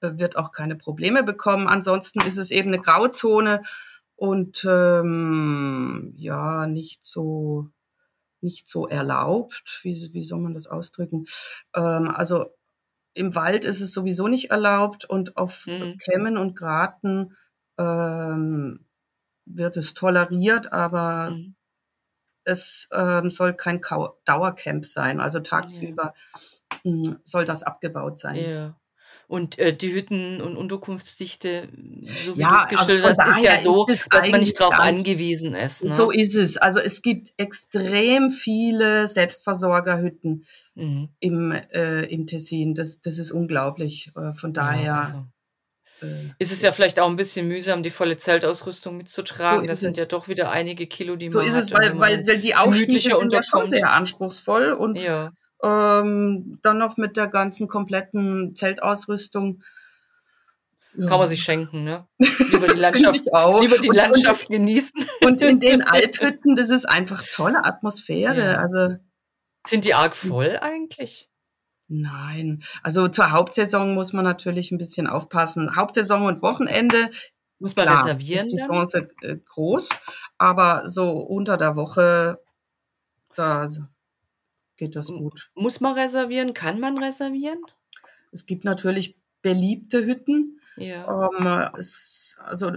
[0.01, 1.67] wird auch keine Probleme bekommen.
[1.67, 3.61] Ansonsten ist es eben eine Grauzone
[4.15, 7.67] und ähm, ja, nicht so
[8.43, 9.79] nicht so erlaubt.
[9.83, 11.25] Wie, wie soll man das ausdrücken?
[11.75, 12.47] Ähm, also
[13.15, 15.97] im Wald ist es sowieso nicht erlaubt und auf Mhm.
[15.99, 17.37] Kämmen und Graten
[17.79, 18.85] ähm,
[19.45, 21.55] wird es toleriert, aber Mhm.
[22.45, 23.81] es ähm, soll kein
[24.25, 25.19] Dauercamp sein.
[25.21, 26.13] Also tagsüber
[26.83, 28.37] mh, soll das abgebaut sein.
[28.37, 28.75] Ja.
[29.33, 31.67] Und äh, die Hütten- und Unterkunftsdichte,
[32.23, 34.59] so wie Ja, du es also geschildert hast, ist ja so, ist dass man nicht
[34.59, 35.83] darauf angewiesen ist.
[35.83, 35.91] Ne?
[35.91, 36.57] So ist es.
[36.57, 41.09] Also es gibt extrem viele Selbstversorgerhütten Mhm.
[41.19, 42.75] im, äh, im Tessin.
[42.75, 44.11] Das, das ist unglaublich.
[44.15, 44.83] Äh, von daher.
[44.85, 45.25] Ja, also.
[46.03, 49.61] äh, Ist es ja vielleicht auch ein bisschen mühsam, die volle Zeltausrüstung mitzutragen.
[49.61, 49.97] So das ist sind es.
[49.97, 51.63] ja doch wieder einige Kilo, die so man ist hat.
[51.63, 55.31] es, weil, weil, weil die Aufstiege sind ja schon sehr anspruchsvoll und Ja,
[55.63, 59.63] ähm, dann noch mit der ganzen kompletten Zeltausrüstung.
[60.95, 61.07] Ja.
[61.07, 62.07] kann man sich schenken, ne?
[62.19, 63.21] Lieber die Landschaft,
[63.61, 65.03] lieber die Und- Landschaft genießen.
[65.25, 68.51] Und in den Alphütten, das ist einfach tolle Atmosphäre.
[68.51, 68.57] Ja.
[68.59, 68.97] Also
[69.65, 71.29] Sind die arg voll eigentlich?
[71.87, 75.75] nein, also zur Hauptsaison muss man natürlich ein bisschen aufpassen.
[75.75, 77.11] Hauptsaison und Wochenende,
[77.59, 78.67] Muss man klar, reservieren ist die dann?
[78.69, 79.89] Chance äh, groß,
[80.39, 82.39] aber so unter der Woche,
[83.35, 83.67] da
[84.77, 85.51] geht das gut.
[85.55, 86.53] Muss man reservieren?
[86.53, 87.59] Kann man reservieren?
[88.31, 90.59] Es gibt natürlich beliebte Hütten.
[90.75, 91.29] Ja.
[91.37, 92.71] Ähm, es, also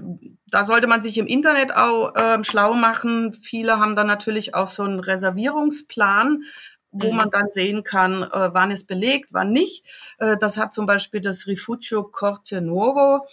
[0.50, 3.32] da sollte man sich im Internet auch ähm, schlau machen.
[3.32, 6.42] Viele haben dann natürlich auch so einen Reservierungsplan,
[6.90, 7.16] wo Mhm.
[7.16, 9.84] man dann sehen kann, äh, wann ist belegt, wann nicht.
[10.18, 13.26] Äh, das hat zum Beispiel das Rifugio Corte Nuovo,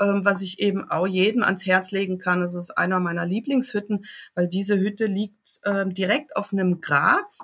[0.00, 2.40] ähm, was ich eben auch jedem ans Herz legen kann.
[2.40, 4.04] Das ist einer meiner Lieblingshütten,
[4.34, 7.38] weil diese Hütte liegt ähm, direkt auf einem Grat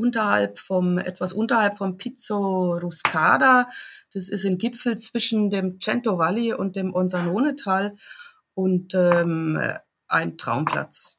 [0.00, 3.68] unterhalb vom, etwas unterhalb vom Pizzo Ruscada.
[4.12, 7.94] Das ist ein Gipfel zwischen dem Cento Valley und dem Onsanone-Tal
[8.54, 9.60] und ähm,
[10.08, 11.18] ein Traumplatz.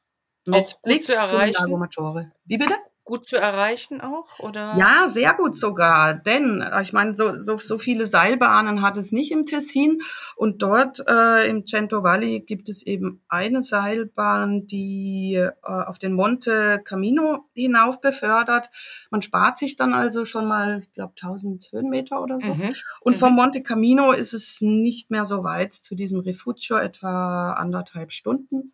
[0.50, 2.32] Auch gut zu zum erreichen?
[2.44, 2.74] Wie bitte?
[3.04, 4.38] Gut zu erreichen auch?
[4.38, 4.76] Oder?
[4.78, 6.14] Ja, sehr gut sogar.
[6.14, 9.98] Denn äh, ich meine, so, so, so viele Seilbahnen hat es nicht im Tessin.
[10.36, 16.12] Und dort äh, im Cento Valley gibt es eben eine Seilbahn, die äh, auf den
[16.12, 18.70] Monte Camino hinauf befördert.
[19.10, 22.54] Man spart sich dann also schon mal, ich glaube, 1000 Höhenmeter oder so.
[22.54, 22.72] Mhm.
[23.00, 23.18] Und Mhm.
[23.18, 28.72] vom Monte Camino ist es nicht mehr so weit zu diesem Refugio, etwa anderthalb Stunden.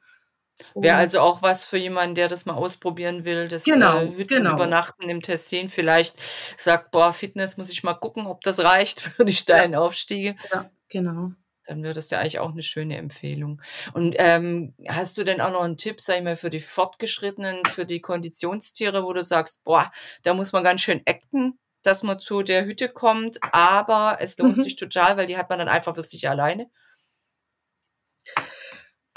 [0.74, 4.38] Wäre also auch was für jemanden, der das mal ausprobieren will, das Genau, äh, Hütten
[4.38, 4.52] genau.
[4.54, 5.68] übernachten im Tessin.
[5.68, 6.20] Vielleicht
[6.60, 10.36] sagt, boah, Fitness muss ich mal gucken, ob das reicht für die steilen Aufstiege.
[10.52, 11.30] ja, genau.
[11.66, 13.60] Dann wäre das ja eigentlich auch eine schöne Empfehlung.
[13.92, 17.64] Und ähm, hast du denn auch noch einen Tipp, sag ich mal, für die Fortgeschrittenen,
[17.66, 19.90] für die Konditionstiere, wo du sagst, boah,
[20.22, 24.56] da muss man ganz schön acten, dass man zu der Hütte kommt, aber es lohnt
[24.56, 24.62] Mhm.
[24.62, 26.70] sich total, weil die hat man dann einfach für sich alleine.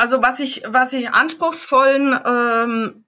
[0.01, 3.05] Also was ich, was ich anspruchsvollen ähm,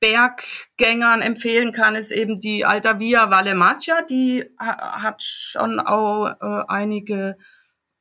[0.00, 4.00] Berggängern empfehlen kann, ist eben die Alta Via Valle Macchia.
[4.00, 7.36] Die ha hat schon auch äh, einige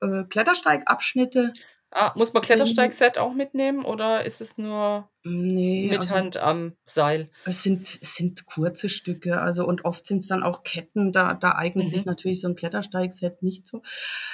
[0.01, 1.51] äh, Klettersteigabschnitte.
[1.93, 6.77] Ah, muss man Klettersteigset auch mitnehmen oder ist es nur Nee, mit also, Hand am
[6.85, 7.29] Seil?
[7.43, 11.33] es sind, es sind kurze Stücke, also und oft sind es dann auch Ketten, da,
[11.33, 12.11] da eignet sich Mhm.
[12.11, 13.81] natürlich so ein Klettersteigset nicht so.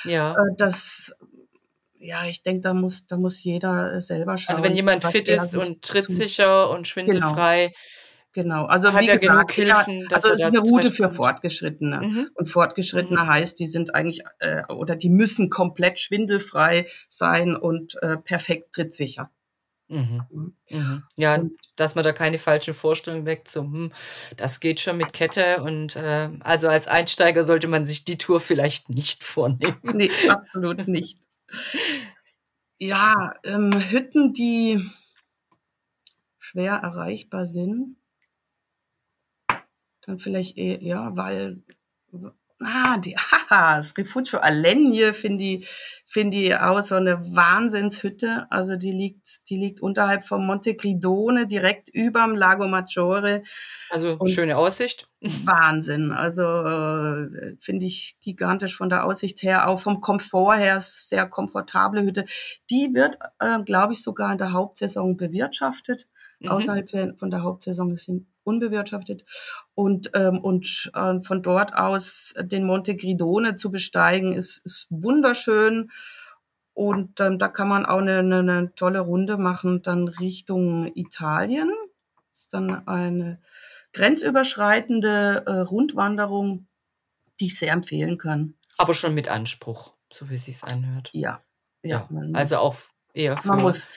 [0.03, 0.33] Ja.
[0.33, 1.15] Äh, das,
[1.99, 4.53] ja, ich denke, da muss, da muss jeder äh, selber schauen.
[4.53, 7.71] Also wenn jemand fit ist und trittsicher und schwindelfrei,
[8.33, 11.10] Genau, also Hat er genug gesagt, ja, Hilfen, also es ist eine Route für?
[11.10, 12.01] Fortgeschrittene.
[12.01, 12.29] Mhm.
[12.36, 18.17] Und Fortgeschrittene heißt, die sind eigentlich äh, oder die müssen komplett schwindelfrei sein und äh,
[18.17, 19.31] perfekt trittsicher.
[19.88, 20.21] Mhm.
[20.29, 20.53] Mhm.
[20.69, 21.03] Mhm.
[21.15, 21.41] Ja,
[21.77, 23.91] dass man da keine falschen Vorstellungen weckt, so, hm,
[24.36, 28.39] das geht schon mit Kette und äh, also als Einsteiger sollte man sich die Tour
[28.39, 29.77] vielleicht nicht vornehmen.
[29.81, 31.17] Nee, absolut nicht.
[32.79, 34.88] Ja, ähm, Hütten, die
[36.38, 37.97] schwer erreichbar sind,
[40.01, 41.63] dann vielleicht eher, ja, weil,
[42.61, 45.69] ah, die, haha, das Refugio Alegne finde ich,
[46.05, 48.47] finde ich auch so eine Wahnsinnshütte.
[48.49, 53.43] Also die liegt, die liegt unterhalb vom Monte Gridone, direkt überm Lago Maggiore.
[53.89, 55.09] Also Und- schöne Aussicht.
[55.21, 56.11] Wahnsinn.
[56.11, 61.27] Also äh, finde ich gigantisch von der Aussicht her, auch vom Komfort her, ist sehr
[61.27, 62.25] komfortable Hütte.
[62.69, 66.07] Die wird, äh, glaube ich, sogar in der Hauptsaison bewirtschaftet.
[66.39, 66.49] Mhm.
[66.49, 69.25] Außerhalb von der Hauptsaison ist sie unbewirtschaftet.
[69.75, 75.91] Und, ähm, und äh, von dort aus den Monte Gridone zu besteigen, ist, ist wunderschön.
[76.73, 81.71] Und ähm, da kann man auch eine, eine, eine tolle Runde machen, dann Richtung Italien.
[82.29, 83.39] Das ist dann eine
[83.93, 86.67] grenzüberschreitende äh, Rundwanderung,
[87.39, 88.53] die ich sehr empfehlen kann.
[88.77, 91.10] Aber schon mit Anspruch, so wie es sich anhört.
[91.13, 91.43] Ja,
[91.81, 92.07] ja.
[92.10, 92.75] Ja, also auch
[93.13, 93.89] eher für man muss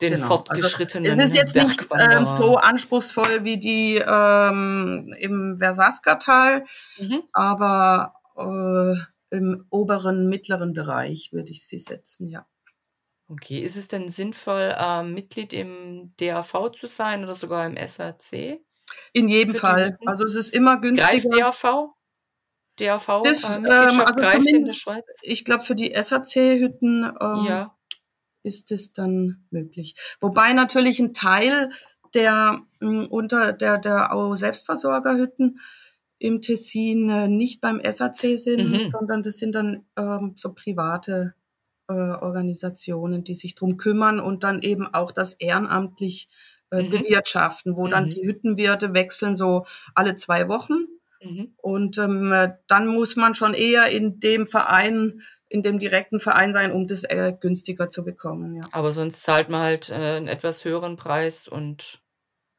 [0.00, 0.26] den Genau.
[0.26, 6.64] fortgeschrittenen Es ist jetzt nicht ähm, so anspruchsvoll wie die ähm, im Versasker-Tal,
[6.98, 7.22] Mhm.
[7.32, 12.46] aber äh, im oberen, mittleren Bereich würde ich sie setzen, ja.
[13.28, 18.60] Okay, ist es denn sinnvoll, ähm, Mitglied im DAV zu sein oder sogar im SAC?
[19.12, 19.98] In jedem Für Fall.
[20.06, 21.36] Also es ist immer Greift günstiger.
[21.50, 21.88] DAV?
[22.78, 23.20] DAV?
[23.24, 25.04] Das, äh, ähm, also greift in der zumindest, Schweiz?
[25.22, 27.75] ich glaube, für die SAC-Hütten ähm, Ja.
[28.46, 29.94] Ist es dann möglich.
[30.20, 31.70] Wobei natürlich ein Teil
[32.14, 35.58] der mh, unter der der Selbstversorgerhütten
[36.18, 38.86] im Tessin äh, nicht beim SAC sind, Mhm.
[38.86, 41.34] sondern das sind dann ähm, so private
[41.88, 46.28] äh, Organisationen, die sich drum kümmern und dann eben auch das ehrenamtlich
[46.70, 46.90] äh, Mhm.
[46.90, 48.08] bewirtschaften, wo dann Mhm.
[48.10, 50.86] die Hüttenwirte wechseln so alle zwei Wochen
[51.22, 51.52] Mhm.
[51.58, 56.52] und ähm, äh, dann muss man schon eher in dem Verein, in dem direkten Verein
[56.52, 58.56] sein, um das äh, günstiger zu bekommen.
[58.56, 62.00] Ja, Aber sonst zahlt man halt äh, einen etwas höheren Preis und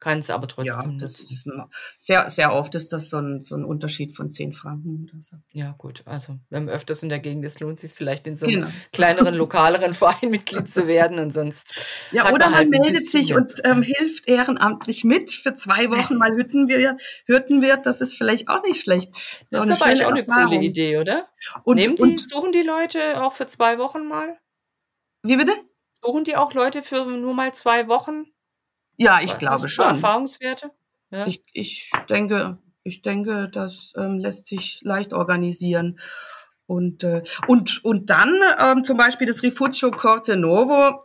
[0.00, 1.62] kann es aber ja trotzdem das nutzen.
[1.68, 5.20] ist sehr, sehr oft ist das so ein, so ein Unterschied von 10 Franken oder
[5.20, 5.36] so.
[5.52, 6.02] Ja, gut.
[6.04, 8.62] Also, wenn man öfters in der Gegend ist, lohnt es sich vielleicht in so einem
[8.62, 8.68] Genau.
[8.92, 11.74] kleineren, lokaleren Verein Mitglied zu werden und sonst.
[12.12, 16.16] Ja, oder man, halt ein meldet sich und ähm, hilft ehrenamtlich mit für zwei Wochen
[16.16, 17.00] mal Hüttenwirt.
[17.26, 19.10] Hüttenwirt, das ist vielleicht auch nicht schlecht.
[19.50, 20.50] Das auch ist aber eigentlich auch eine Erfahrung.
[20.50, 21.28] coole Idee, oder?
[21.64, 24.38] Und, Nehmen die, und suchen die Leute auch für zwei Wochen mal?
[25.22, 25.52] wie bitte?
[26.00, 28.26] Suchen die auch Leute für nur mal zwei Wochen?
[28.98, 29.86] Ja, ich Hast glaube schon.
[29.86, 30.70] Erfahrungswerte?
[31.10, 31.26] Ja.
[31.26, 35.98] Ich, ich denke, ich denke, das ähm, lässt sich leicht organisieren.
[36.66, 41.04] Und, äh, und, und dann ähm, zum Beispiel das Rifugio Corte Novo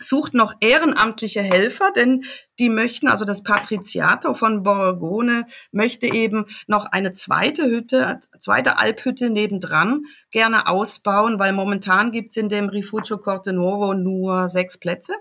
[0.00, 2.24] sucht noch ehrenamtliche Helfer, denn
[2.58, 9.28] die möchten, also das Patriziato von Borgone möchte eben noch eine zweite Hütte, zweite Alphütte
[9.28, 15.12] nebendran gerne ausbauen, weil momentan gibt's in dem Rifugio Corte Novo nur sechs Plätze.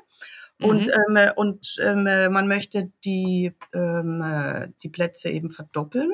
[0.62, 1.18] Und, Mhm.
[1.18, 6.12] ähm, und ähm, äh, man möchte die, ähm, äh, die Plätze eben verdoppeln.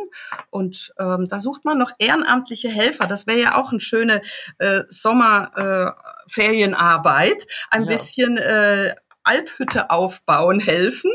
[0.51, 3.07] Und ähm, da sucht man noch ehrenamtliche Helfer.
[3.07, 4.21] Das wäre ja auch eine schöne
[4.59, 7.43] äh, Sommerferienarbeit.
[7.43, 7.47] Äh.
[7.71, 7.87] Ein Ja.
[7.87, 11.09] bisschen äh, Alphütte aufbauen helfen.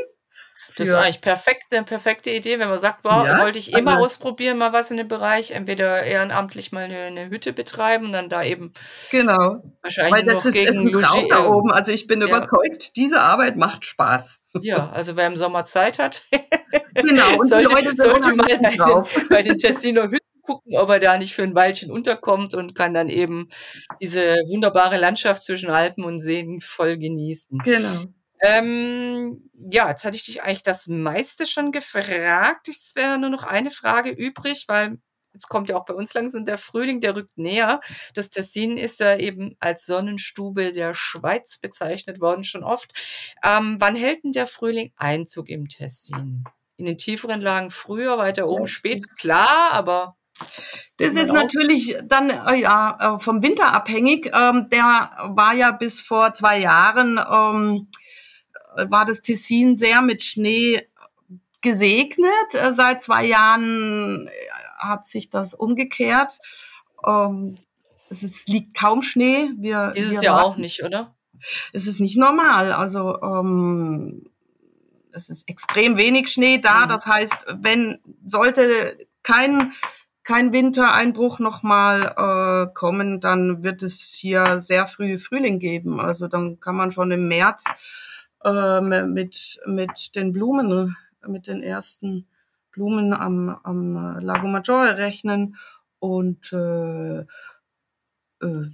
[0.81, 3.93] Das ist eigentlich perfekt, eine perfekte Idee, wenn man sagt, wow, Ja, wollte ich immer
[3.93, 8.29] also- ausprobieren, mal was in dem Bereich, entweder ehrenamtlich mal eine, eine Hütte betreiben dann
[8.29, 8.73] da eben
[9.11, 9.63] Genau.
[9.83, 11.71] wahrscheinlich Weil das ist, ist ein Traum da äh, oben.
[11.73, 12.27] Also ich bin ja.
[12.29, 14.41] überzeugt, diese Arbeit macht Spaß.
[14.63, 16.23] Ja, also wer im Sommer Zeit hat,
[16.95, 17.43] Genau.
[17.43, 18.63] Sollte, Leute sollte mal den,
[19.31, 22.95] bei den Tessiner Hütten gucken, ob er da nicht für ein Weilchen unterkommt und kann
[22.95, 23.49] dann eben
[24.01, 27.59] diese wunderbare Landschaft zwischen Alpen und Seen voll genießen.
[27.65, 28.05] Genau.
[28.43, 32.69] Ähm, ja, jetzt hatte ich dich eigentlich das meiste schon gefragt.
[32.69, 34.99] Es wäre nur noch eine Frage übrig, weil
[35.33, 37.81] jetzt kommt ja auch bei uns langsam der Frühling, der rückt näher.
[38.15, 42.93] Das Tessin ist ja eben als Sonnenstube der Schweiz bezeichnet worden, schon oft.
[43.45, 46.45] Ähm, wann hält denn der Frühling Einzug im Tessin?
[46.77, 50.17] In den tieferen Lagen früher, weiter oben Das spät, klar, aber
[50.97, 54.31] Das ist natürlich dann äh, ja äh, vom Winter abhängig.
[54.35, 57.89] Ähm, der war ja bis vor zwei Jahren ähm,
[58.89, 60.87] war das Tessin sehr mit Schnee
[61.63, 62.55] gesegnet.
[62.55, 64.31] Äh, seit zwei Jahren äh,
[64.79, 66.39] hat sich das umgekehrt.
[67.07, 67.57] Ähm,
[68.09, 69.51] es ist, liegt kaum Schnee.
[69.57, 71.15] Wir, dieses Jahr auch nicht, oder?
[71.73, 72.73] Es ist nicht normal.
[72.73, 74.27] Also ähm,
[75.13, 76.85] es ist extrem wenig Schnee da.
[76.85, 76.89] Mhm.
[76.89, 79.73] Das heißt, wenn sollte kein
[80.23, 82.15] kein Wintereinbruch nochmal
[82.69, 85.99] äh, kommen, dann wird es hier sehr früh Frühling geben.
[85.99, 87.65] Also dann kann man schon im März
[88.45, 92.27] ähm, mit, mit den Blumen, mit den ersten
[92.73, 95.57] Blumen am, am Lago Maggiore rechnen.
[95.99, 97.21] Und, äh,
[98.41, 98.71] äh,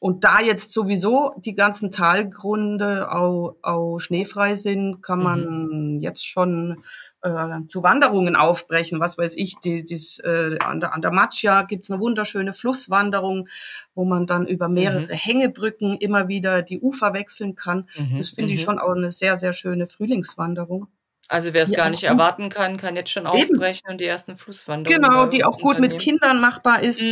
[0.00, 6.82] und da jetzt sowieso die ganzen Talgründe auch, auch schneefrei sind, kann man jetzt schon
[7.22, 9.00] äh, zu Wanderungen aufbrechen.
[9.00, 13.48] Was weiß ich, die, dies, äh, an, der, an der Macchia gibt's eine wunderschöne Flusswanderung,
[13.94, 15.08] wo man dann über mehrere Mhm.
[15.10, 17.88] Hängebrücken immer wieder die Ufer wechseln kann.
[17.96, 18.64] Mhm, Das finde ich mhm.
[18.64, 20.86] schon auch eine sehr, sehr schöne Frühlingswanderung.
[21.28, 23.30] Also wer es Die gar nicht erwarten kann, kann jetzt schon Eben.
[23.32, 25.98] aufbrechen und die ersten Flusswanderungen Genau, die auch gut mit.
[26.00, 27.02] Kindern machbar ist.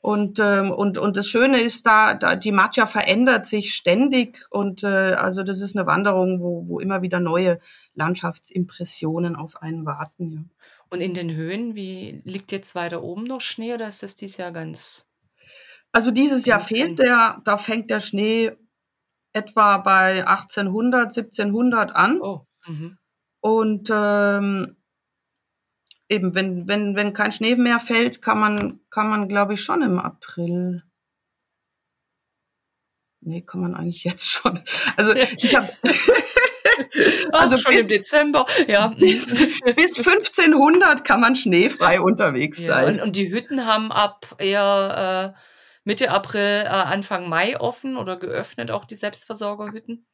[0.00, 4.84] Und, ähm, und, und das Schöne ist da, da die Matcha verändert sich ständig und
[4.84, 7.58] äh, also das ist eine Wanderung, wo, wo immer wieder neue
[7.94, 10.32] Landschaftsimpressionen auf einen warten.
[10.32, 10.44] Ja.
[10.90, 14.36] Und in den Höhen, wie liegt jetzt weiter oben noch Schnee oder ist das dieses
[14.36, 15.10] Jahr ganz?
[15.92, 18.52] Also dieses Jahr Ganz fehlt der, da fängt der Schnee
[19.32, 22.20] etwa bei 1800, 1700 an.
[22.20, 22.46] Oh.
[22.66, 22.98] Mhm.
[23.40, 24.77] Und ähm,
[26.08, 29.82] eben, wenn, wenn, wenn kein Schnee mehr fällt, kann man, kann man, glaube ich, schon
[29.82, 30.82] im April.
[33.20, 34.60] Nee, kann man eigentlich jetzt schon.
[34.96, 35.68] Also ich habe
[37.32, 38.88] also schon bis, im Dezember, ja.
[38.98, 39.26] Bis,
[39.76, 42.84] bis 1500 kann man schneefrei unterwegs sein.
[42.84, 45.40] Ja, und, und, die Hütten haben ab eher äh,
[45.84, 50.06] Mitte April, äh, Anfang Mai offen oder geöffnet, auch die Selbstversorgerhütten?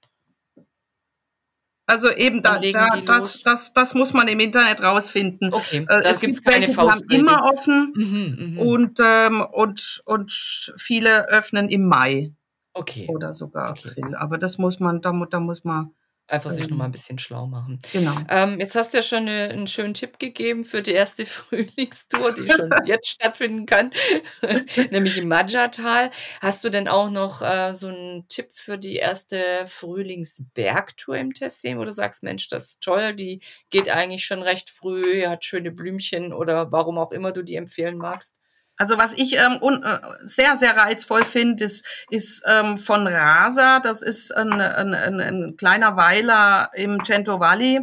[1.87, 5.53] Also eben, da, da, das, das, das muss man im Internet rausfinden.
[5.53, 8.63] Okay, äh, da es gibt keine welche, die haben immer offen mhm, mh.
[8.63, 10.33] und, ähm, und, und
[10.79, 12.33] viele öffnen im Mai.
[12.73, 13.07] Okay.
[13.09, 13.91] Oder sogar okay.
[13.91, 14.15] April.
[14.17, 15.95] Aber das muss man, da, da muss man
[16.27, 17.79] Einfach sich noch mal ein bisschen schlau machen.
[17.93, 18.17] Genau.
[18.31, 22.33] Ähm, jetzt hast du ja schon eine, einen schönen Tipp gegeben für die erste Frühlingstour,
[22.33, 23.93] die schon jetzt stattfinden kann,
[24.91, 26.11] nämlich im Madja-Tal.
[26.41, 31.79] Hast du denn auch noch äh, so einen Tipp für die erste Frühlingsbergtour im Tessin,
[31.79, 35.73] wo du sagst, Mensch, das ist toll, die geht eigentlich schon recht früh, hat schöne
[35.73, 38.41] Blümchen oder warum auch immer du die empfehlen magst?
[38.77, 44.03] Also was ich ähm, äh, sehr, sehr reizvoll finde, ist, ist ähm, von Rasa, das
[44.03, 47.81] ist ein, ein, ein, ein kleiner Weiler im Cento Valley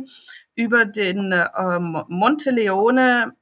[0.56, 3.34] über den ähm, Monte Leone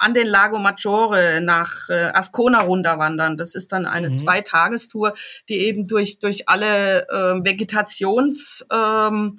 [0.00, 3.36] an den Lago Maggiore nach äh, Ascona runterwandern.
[3.36, 4.16] Das ist dann eine mhm.
[4.16, 5.14] Zweitagestour,
[5.48, 8.64] die eben durch, durch alle äh, Vegetations...
[8.72, 9.36] Ähm,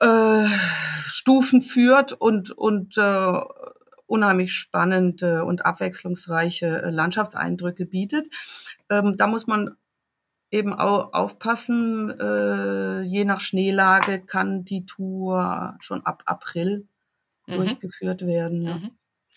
[0.00, 0.46] äh,
[1.08, 3.40] Stufen führt und, und äh,
[4.08, 8.28] unheimlich spannende und abwechslungsreiche äh, Landschaftseindrücke bietet.
[8.90, 9.76] Ähm, da muss man
[10.50, 16.88] eben auch aufpassen, äh, je nach Schneelage kann die Tour schon ab April
[17.46, 17.56] mhm.
[17.56, 18.62] durchgeführt werden.
[18.62, 18.74] Ja.
[18.76, 18.90] Mhm.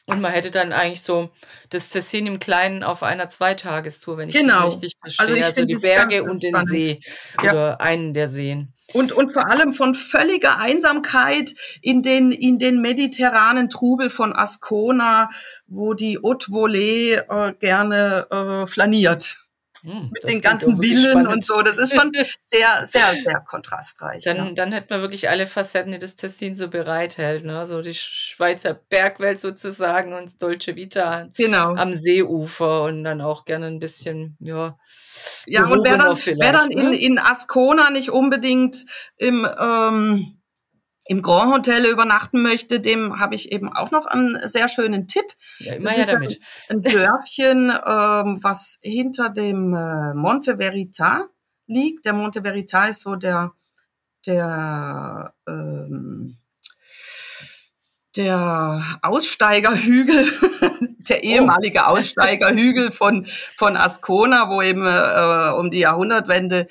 [0.07, 1.31] Und man hätte dann eigentlich so
[1.69, 4.63] das Tessin im Kleinen auf einer Zweitagestour, wenn ich genau.
[4.63, 5.27] das richtig verstehe.
[5.27, 6.99] Also, also die Berge und den See
[7.43, 7.51] ja.
[7.51, 8.73] oder einen der Seen.
[8.93, 15.29] Und, und vor allem von völliger Einsamkeit in den, in den mediterranen Trubel von Ascona,
[15.67, 19.37] wo die Haute Volée äh, gerne äh, flaniert.
[19.83, 21.61] Hm, mit den ganzen Villen und so.
[21.61, 22.11] Das ist schon
[22.43, 24.23] sehr, sehr, sehr kontrastreich.
[24.23, 24.51] Dann, ja.
[24.51, 27.43] dann hätten wir wirklich alle Facetten, die das Tessin so bereithält.
[27.45, 27.65] Ne?
[27.65, 31.73] So die Schweizer Bergwelt sozusagen und Dolce Vita genau.
[31.73, 34.77] am Seeufer und dann auch gerne ein bisschen, ja.
[35.47, 36.81] Ja, und wer dann, wer dann ne?
[36.81, 38.85] in, in Ascona nicht unbedingt
[39.17, 40.40] im, ähm,
[41.11, 45.25] im Grand Hotel übernachten möchte, dem habe ich eben auch noch einen sehr schönen Tipp.
[45.59, 46.39] Ja, immer her damit.
[46.69, 51.27] Ein, Dörfchen, ähm, was hinter dem äh, Monte Verita
[51.67, 52.05] liegt.
[52.05, 53.51] Der Monte Verita ist so der,
[54.25, 56.37] der, ähm,
[58.15, 60.31] der Aussteigerhügel,
[61.09, 61.23] der oh.
[61.23, 63.25] ehemalige Aussteigerhügel von,
[63.57, 66.69] von Ascona, wo eben äh, um die Jahrhundertwende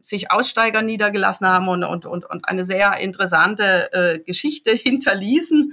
[0.00, 5.72] sich Aussteiger niedergelassen haben und, und, und, und eine sehr interessante äh, Geschichte hinterließen.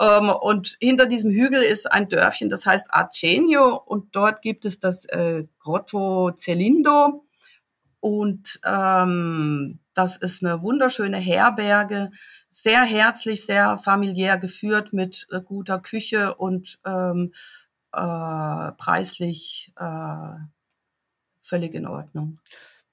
[0.00, 4.80] Ähm, und hinter diesem Hügel ist ein Dörfchen, das heißt Arcenio und dort gibt es
[4.80, 7.24] das äh, Grotto Celindo
[8.00, 12.10] und ähm, das ist eine wunderschöne Herberge,
[12.48, 17.32] sehr herzlich, sehr familiär geführt mit äh, guter Küche und ähm,
[17.92, 20.34] äh, preislich äh,
[21.42, 22.40] völlig in Ordnung.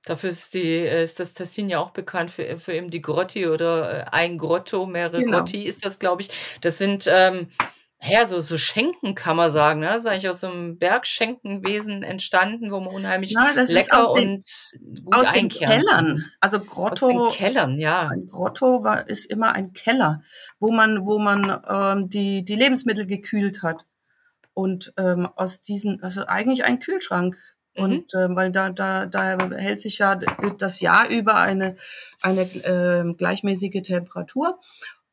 [0.09, 3.47] Dafür ist, die, äh, ist das Tessin ja auch bekannt für, für eben die Grotti
[3.47, 5.37] oder äh, ein Grotto, mehrere genau.
[5.37, 6.29] Grotti ist das, glaube ich.
[6.61, 7.49] Das sind ähm,
[8.01, 9.81] ja, so, so Schenken kann man sagen.
[9.81, 9.85] Ne?
[9.85, 15.05] Das ist eigentlich aus so einem Bergschenkenwesen entstanden, wo man unheimlich Na, lecker den, und
[15.05, 16.25] gut aus den Kellern.
[16.39, 17.27] Also Grotto.
[17.27, 18.07] Aus den Kellern, ja.
[18.07, 20.23] Ein Grotto war, ist immer ein Keller,
[20.59, 23.85] wo man, wo man ähm, die, die Lebensmittel gekühlt hat.
[24.55, 27.37] Und ähm, aus diesen, also eigentlich ein Kühlschrank
[27.79, 27.83] Mhm.
[27.83, 31.75] Und äh, weil da, da, da hält sich ja das Jahr über eine,
[32.21, 34.59] eine äh, gleichmäßige Temperatur.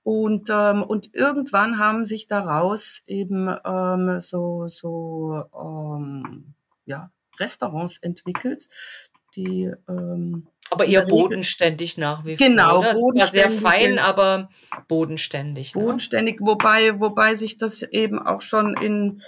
[0.03, 6.55] Und, ähm, und irgendwann haben sich daraus eben ähm, so, so ähm,
[6.85, 7.11] ja,
[7.41, 8.69] Restaurants entwickelt,
[9.35, 12.47] die ähm, aber eher bodenständig nach wie vor.
[12.47, 12.93] Genau, oder?
[12.95, 13.33] bodenständig.
[13.33, 14.49] sehr fein, aber
[14.89, 15.75] bodenständig.
[15.75, 15.83] Ne?
[15.83, 19.23] Bodenständig, wobei, wobei sich das eben auch schon in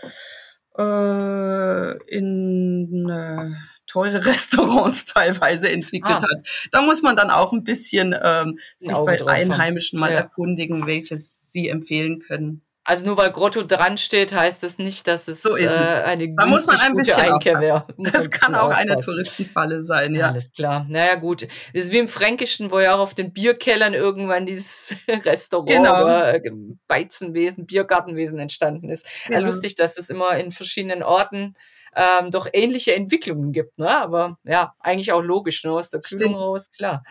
[0.79, 3.51] äh, in äh,
[3.87, 6.23] teure Restaurants teilweise entwickelt ah.
[6.23, 6.69] hat.
[6.71, 10.19] Da muss man dann auch ein bisschen ähm, sich bei Einheimischen mal ja.
[10.19, 12.63] erkundigen, welches sie empfehlen können.
[12.89, 15.95] Also nur weil Grotto dran steht, heißt das nicht, dass es, so ist es.
[15.95, 17.87] Äh, eine da muss man ein bisschen Einkehr wäre.
[17.99, 18.91] Das kann auch aufpassen.
[18.91, 20.29] eine Touristenfalle sein, ja.
[20.29, 20.87] Alles klar.
[20.89, 21.43] Naja, gut.
[21.43, 26.03] Das ist wie im Fränkischen, wo ja auch auf den Bierkellern irgendwann dieses Restaurant genau.
[26.03, 26.51] oder äh,
[26.87, 29.07] Beizenwesen, Biergartenwesen entstanden ist.
[29.27, 29.41] Genau.
[29.41, 31.53] Ja, lustig, dass es immer in verschiedenen Orten
[31.95, 33.91] ähm, doch ähnliche Entwicklungen gibt, ne?
[33.91, 35.73] Aber ja, eigentlich auch logisch, ne?
[35.73, 37.05] Aus der Kühlung raus, klar.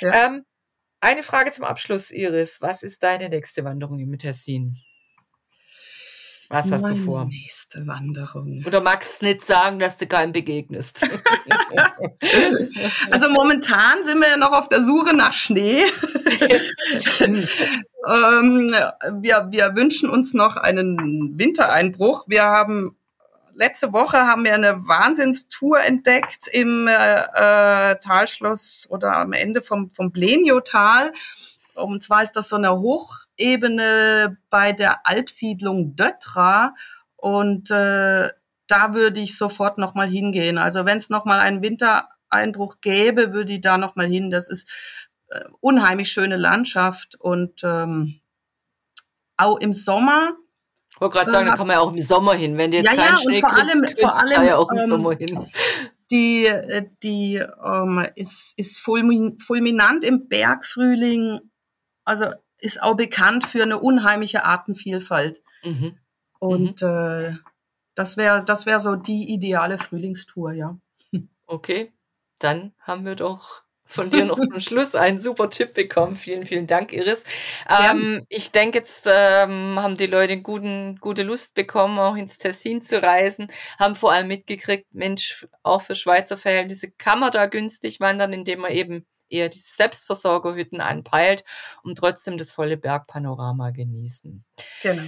[0.00, 0.26] Ja.
[0.26, 0.44] Ähm,
[1.00, 2.60] eine Frage zum Abschluss, Iris.
[2.60, 4.76] Was ist deine nächste Wanderung im Tessin?
[6.52, 7.24] Was hast Meine du vor?
[7.24, 8.62] Nächste Wanderung.
[8.66, 11.02] Oder magst du nicht sagen, dass du keinem begegnest?
[13.10, 15.80] also momentan sind wir ja noch auf der Suche nach Schnee.
[17.20, 17.40] ähm,
[19.22, 22.28] wir, wir wünschen uns noch einen Wintereinbruch.
[22.28, 22.98] Wir haben
[23.54, 30.12] letzte Woche haben wir eine Wahnsinnstour entdeckt im äh, Talschloss oder am Ende vom, vom
[30.12, 31.12] Blenio-Tal.
[31.74, 36.74] Und zwar ist das so eine Hochebene bei der Alpsiedlung Dötra.
[37.16, 38.30] Und äh,
[38.66, 40.58] da würde ich sofort nochmal hingehen.
[40.58, 44.30] Also wenn es nochmal einen Wintereinbruch gäbe, würde ich da nochmal hin.
[44.30, 44.68] Das ist
[45.28, 48.20] äh, unheimlich schöne Landschaft und ähm,
[49.36, 50.32] auch im Sommer.
[50.94, 52.56] Ich wollte gerade sagen, da kann man ja auch im Sommer hin.
[52.58, 54.78] Wenn du jetzt ja, keinen ja, Schnee vor kriegst, allem, vor allem, ja auch im
[54.78, 55.46] ähm, Sommer hin.
[56.10, 61.40] Die, äh, die ähm, ist, ist fulminant im Bergfrühling
[62.04, 62.26] also
[62.58, 65.42] ist auch bekannt für eine unheimliche Artenvielfalt.
[65.62, 65.98] Mhm.
[66.38, 66.88] Und mhm.
[66.88, 67.36] Äh,
[67.94, 70.78] das wäre das wäre so die ideale Frühlingstour, ja.
[71.46, 71.92] Okay,
[72.38, 76.16] dann haben wir doch von dir noch zum Schluss einen super Tipp bekommen.
[76.16, 77.24] Vielen, vielen Dank, Iris.
[77.68, 82.82] Ähm, ich denke, jetzt ähm, haben die Leute guten, gute Lust bekommen, auch ins Tessin
[82.82, 83.48] zu reisen,
[83.78, 88.60] haben vor allem mitgekriegt, Mensch, auch für Schweizer Verhältnisse kann man da günstig wandern, indem
[88.60, 91.44] man eben eher die Selbstversorgerhütten anpeilt
[91.82, 94.44] und trotzdem das volle Bergpanorama genießen.
[94.82, 95.02] Genau.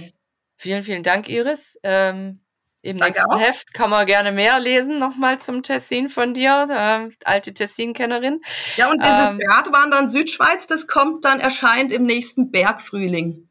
[0.57, 1.79] Vielen, vielen Dank, Iris.
[1.83, 2.41] Ähm,
[2.81, 3.39] Im Danke nächsten auch.
[3.39, 8.41] Heft kann man gerne mehr lesen, nochmal zum Tessin von dir, äh, alte Tessin-Kennerin.
[8.77, 13.44] Ja, und dieses ähm, Bergwandern Südschweiz, das kommt dann, erscheint im nächsten Bergfrühling.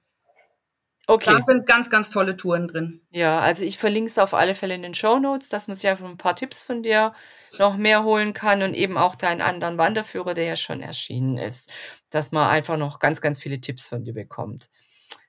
[1.06, 1.32] Okay.
[1.32, 3.02] Da sind ganz, ganz tolle Touren drin.
[3.10, 5.88] Ja, also ich verlinke es auf alle Fälle in den Show Notes, dass man sich
[5.88, 7.12] einfach ein paar Tipps von dir
[7.58, 11.70] noch mehr holen kann und eben auch deinen anderen Wanderführer, der ja schon erschienen ist,
[12.10, 14.68] dass man einfach noch ganz, ganz viele Tipps von dir bekommt.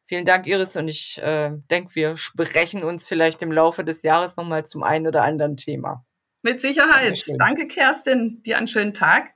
[0.07, 4.37] Vielen Dank, Iris, und ich äh, denke, wir sprechen uns vielleicht im Laufe des Jahres
[4.37, 6.05] nochmal zum einen oder anderen Thema.
[6.43, 7.19] Mit Sicherheit.
[7.39, 8.43] Danke, Kerstin.
[8.43, 9.33] Dir einen schönen Tag.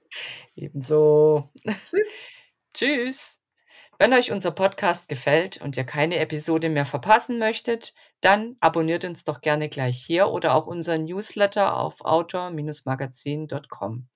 [0.56, 1.50] Ebenso.
[1.66, 2.28] Tschüss.
[2.76, 3.39] Tschüss.
[4.02, 9.26] Wenn euch unser Podcast gefällt und ihr keine Episode mehr verpassen möchtet, dann abonniert uns
[9.26, 14.08] doch gerne gleich hier oder auch unseren Newsletter auf outdoor-magazin.com.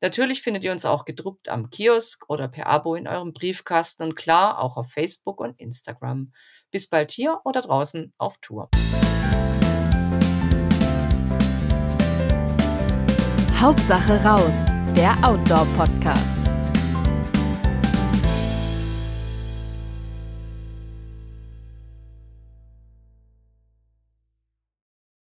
[0.00, 4.16] Natürlich findet ihr uns auch gedruckt am Kiosk oder per Abo in eurem Briefkasten und
[4.16, 6.32] klar auch auf Facebook und Instagram.
[6.70, 8.70] Bis bald hier oder draußen auf Tour.
[13.60, 14.64] Hauptsache raus,
[14.96, 16.45] der Outdoor-Podcast.